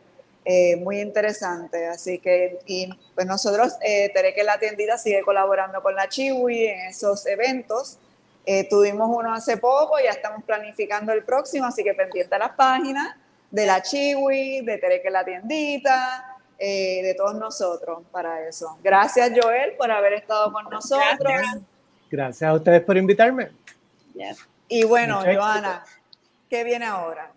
Eh, 0.46 0.76
muy 0.76 1.00
interesante, 1.00 1.86
así 1.86 2.18
que 2.18 2.58
y 2.66 2.90
pues 3.14 3.26
nosotros, 3.26 3.76
eh, 3.80 4.12
que 4.12 4.44
la 4.44 4.58
tiendita 4.58 4.98
sigue 4.98 5.22
colaborando 5.22 5.82
con 5.82 5.94
la 5.94 6.06
Chiwi 6.06 6.66
en 6.66 6.80
esos 6.80 7.24
eventos, 7.24 7.98
eh, 8.46 8.68
tuvimos 8.68 9.08
uno 9.10 9.32
hace 9.32 9.56
poco, 9.56 9.98
ya 10.02 10.10
estamos 10.10 10.44
planificando 10.44 11.12
el 11.12 11.24
próximo, 11.24 11.66
así 11.66 11.82
que 11.82 11.94
pendiente 11.94 12.34
a 12.34 12.38
las 12.38 12.50
páginas 12.50 13.16
de 13.50 13.66
la 13.66 13.82
Chiwi, 13.82 14.62
de 14.62 14.78
Tereque 14.78 15.10
la 15.10 15.24
tiendita, 15.24 16.36
eh, 16.58 17.02
de 17.02 17.14
todos 17.14 17.34
nosotros 17.36 18.02
para 18.10 18.46
eso. 18.46 18.78
Gracias 18.82 19.32
Joel 19.40 19.76
por 19.76 19.90
haber 19.90 20.14
estado 20.14 20.52
con 20.52 20.64
nosotros. 20.64 21.42
Gracias, 22.10 22.48
a 22.48 22.54
ustedes 22.54 22.82
por 22.82 22.96
invitarme. 22.96 23.50
Y 24.68 24.84
bueno, 24.84 25.20
Joana, 25.20 25.84
¿qué 26.48 26.64
viene 26.64 26.84
ahora? 26.84 27.32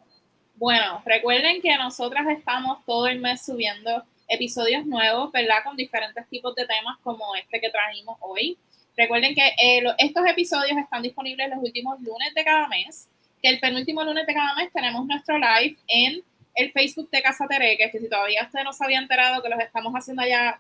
Bueno, 0.56 1.02
recuerden 1.06 1.62
que 1.62 1.76
nosotras 1.78 2.26
estamos 2.30 2.84
todo 2.86 3.08
el 3.08 3.20
mes 3.20 3.46
subiendo 3.46 4.04
episodios 4.28 4.86
nuevos, 4.86 5.32
¿verdad? 5.32 5.58
Con 5.64 5.76
diferentes 5.76 6.28
tipos 6.30 6.56
de 6.56 6.66
temas 6.66 6.98
como 7.04 7.36
este 7.36 7.60
que 7.62 7.70
trajimos 7.70 8.18
hoy. 8.22 8.58
Recuerden 8.98 9.36
que 9.36 9.48
eh, 9.62 9.84
estos 10.00 10.26
episodios 10.26 10.76
están 10.76 11.04
disponibles 11.04 11.50
los 11.50 11.60
últimos 11.60 12.02
lunes 12.02 12.34
de 12.34 12.44
cada 12.44 12.68
mes, 12.68 13.08
que 13.44 13.50
el 13.50 13.60
penúltimo 13.60 14.04
lunes 14.04 14.26
de 14.26 14.34
cada 14.34 14.56
mes 14.56 14.72
tenemos 14.72 15.06
nuestro 15.06 15.38
live 15.38 15.78
en 15.88 16.24
el 16.56 16.72
Facebook 16.72 17.08
de 17.12 17.22
Casa 17.22 17.46
Tereque, 17.48 17.92
que 17.92 18.00
si 18.00 18.10
todavía 18.10 18.44
usted 18.44 18.64
no 18.64 18.74
se 18.74 18.84
había 18.84 18.98
enterado 18.98 19.44
que 19.44 19.50
los 19.50 19.60
estamos 19.60 19.94
haciendo 19.94 20.24
allá, 20.24 20.60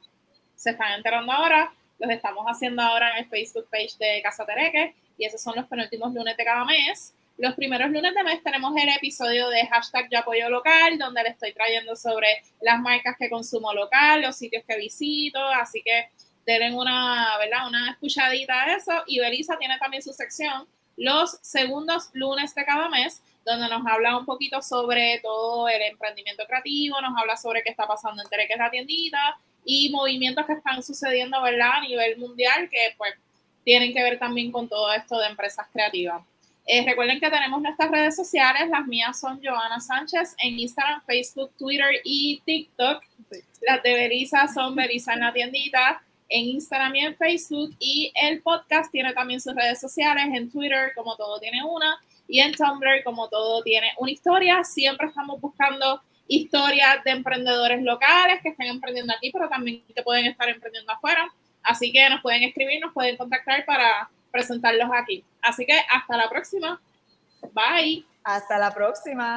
se 0.56 0.70
están 0.70 0.94
enterando 0.94 1.32
ahora, 1.32 1.74
los 1.98 2.12
estamos 2.12 2.46
haciendo 2.46 2.84
ahora 2.84 3.14
en 3.14 3.24
el 3.24 3.30
Facebook 3.30 3.68
page 3.72 3.98
de 3.98 4.22
Casa 4.22 4.46
Tereque, 4.46 4.94
y 5.18 5.26
esos 5.26 5.42
son 5.42 5.56
los 5.56 5.66
penúltimos 5.66 6.14
lunes 6.14 6.38
de 6.38 6.46
cada 6.46 6.64
mes. 6.64 7.16
Los 7.40 7.56
primeros 7.56 7.90
lunes 7.90 8.14
de 8.14 8.24
mes 8.24 8.44
tenemos 8.44 8.72
el 8.78 8.90
episodio 8.90 9.50
de 9.50 9.66
hashtag 9.66 10.10
Yo 10.12 10.20
Apoyo 10.20 10.48
Local, 10.50 11.00
donde 11.00 11.24
le 11.24 11.30
estoy 11.30 11.54
trayendo 11.54 11.96
sobre 11.96 12.28
las 12.62 12.80
marcas 12.80 13.16
que 13.18 13.32
consumo 13.32 13.74
local, 13.74 14.22
los 14.22 14.36
sitios 14.36 14.64
que 14.68 14.78
visito, 14.78 15.40
así 15.40 15.82
que 15.84 16.10
denle 16.48 16.74
una, 16.74 17.38
¿verdad? 17.38 17.68
Una 17.68 17.92
escuchadita 17.92 18.64
a 18.64 18.76
eso. 18.76 19.04
Y 19.06 19.20
Belisa 19.20 19.58
tiene 19.60 19.78
también 19.78 20.02
su 20.02 20.14
sección 20.14 20.68
los 20.98 21.38
segundos 21.44 22.10
lunes 22.14 22.56
de 22.56 22.66
cada 22.66 22.90
mes, 22.90 23.22
donde 23.46 23.70
nos 23.70 23.86
habla 23.86 24.18
un 24.18 24.26
poquito 24.26 24.62
sobre 24.62 25.20
todo 25.22 25.70
el 25.70 25.82
emprendimiento 25.84 26.44
creativo, 26.48 27.00
nos 27.00 27.16
habla 27.16 27.38
sobre 27.38 27.62
qué 27.62 27.70
está 27.70 27.88
pasando 27.88 28.22
en 28.22 28.30
Tere, 28.30 28.48
que 28.48 28.54
es 28.54 28.60
la 28.60 28.72
tiendita, 28.72 29.38
y 29.64 29.90
movimientos 29.92 30.46
que 30.46 30.54
están 30.54 30.82
sucediendo, 30.82 31.42
¿verdad? 31.42 31.74
A 31.76 31.82
nivel 31.82 32.18
mundial, 32.18 32.68
que 32.70 32.96
pues 32.98 33.14
tienen 33.64 33.94
que 33.94 34.02
ver 34.02 34.18
también 34.18 34.52
con 34.52 34.68
todo 34.68 34.92
esto 34.92 35.20
de 35.20 35.28
empresas 35.28 35.68
creativas. 35.72 36.24
Eh, 36.66 36.84
recuerden 36.86 37.20
que 37.20 37.30
tenemos 37.30 37.62
nuestras 37.62 37.92
redes 37.92 38.16
sociales, 38.16 38.68
las 38.70 38.86
mías 38.88 39.20
son 39.20 39.40
Joana 39.42 39.80
Sánchez 39.80 40.36
en 40.40 40.60
Instagram, 40.60 41.02
Facebook, 41.06 41.52
Twitter 41.58 42.02
y 42.04 42.42
TikTok. 42.44 43.04
Las 43.62 43.84
de 43.84 43.94
Belisa 43.94 44.48
son 44.48 44.76
Belisa 44.76 45.14
en 45.14 45.22
la 45.22 45.32
tiendita 45.32 46.02
en 46.30 46.46
Instagram 46.46 46.96
y 46.96 47.00
en 47.00 47.16
Facebook. 47.16 47.76
Y 47.80 48.12
el 48.16 48.42
podcast 48.42 48.92
tiene 48.92 49.14
también 49.14 49.42
sus 49.42 49.56
redes 49.56 49.80
sociales, 49.80 50.26
en 50.34 50.50
Twitter, 50.52 50.92
como 50.96 51.16
todo 51.16 51.40
tiene 51.40 51.64
una, 51.64 52.00
y 52.28 52.40
en 52.40 52.54
Tumblr, 52.54 53.04
como 53.04 53.30
todo 53.30 53.64
tiene 53.64 53.92
una 53.98 54.12
historia. 54.12 54.64
Siempre 54.64 55.08
estamos 55.08 55.40
buscando 55.40 56.02
historias 56.28 57.04
de 57.04 57.12
emprendedores 57.12 57.82
locales 57.82 58.42
que 58.42 58.50
estén 58.50 58.68
emprendiendo 58.68 59.14
aquí, 59.14 59.32
pero 59.32 59.48
también 59.48 59.84
que 59.96 60.04
pueden 60.04 60.26
estar 60.26 60.50
emprendiendo 60.50 60.92
afuera. 60.92 61.32
Así 61.64 61.92
que 61.92 62.10
nos 62.10 62.22
pueden 62.22 62.44
escribir, 62.44 62.80
nos 62.82 62.94
pueden 62.94 63.18
contactar 63.18 63.66
para 63.66 64.10
presentarlos 64.32 64.90
aquí. 64.94 65.24
Así 65.42 65.66
que 65.66 65.78
hasta 65.90 66.18
la 66.18 66.30
próxima. 66.30 66.82
Bye. 67.54 68.06
Hasta 68.24 68.58
la 68.58 68.74
próxima. 68.74 69.36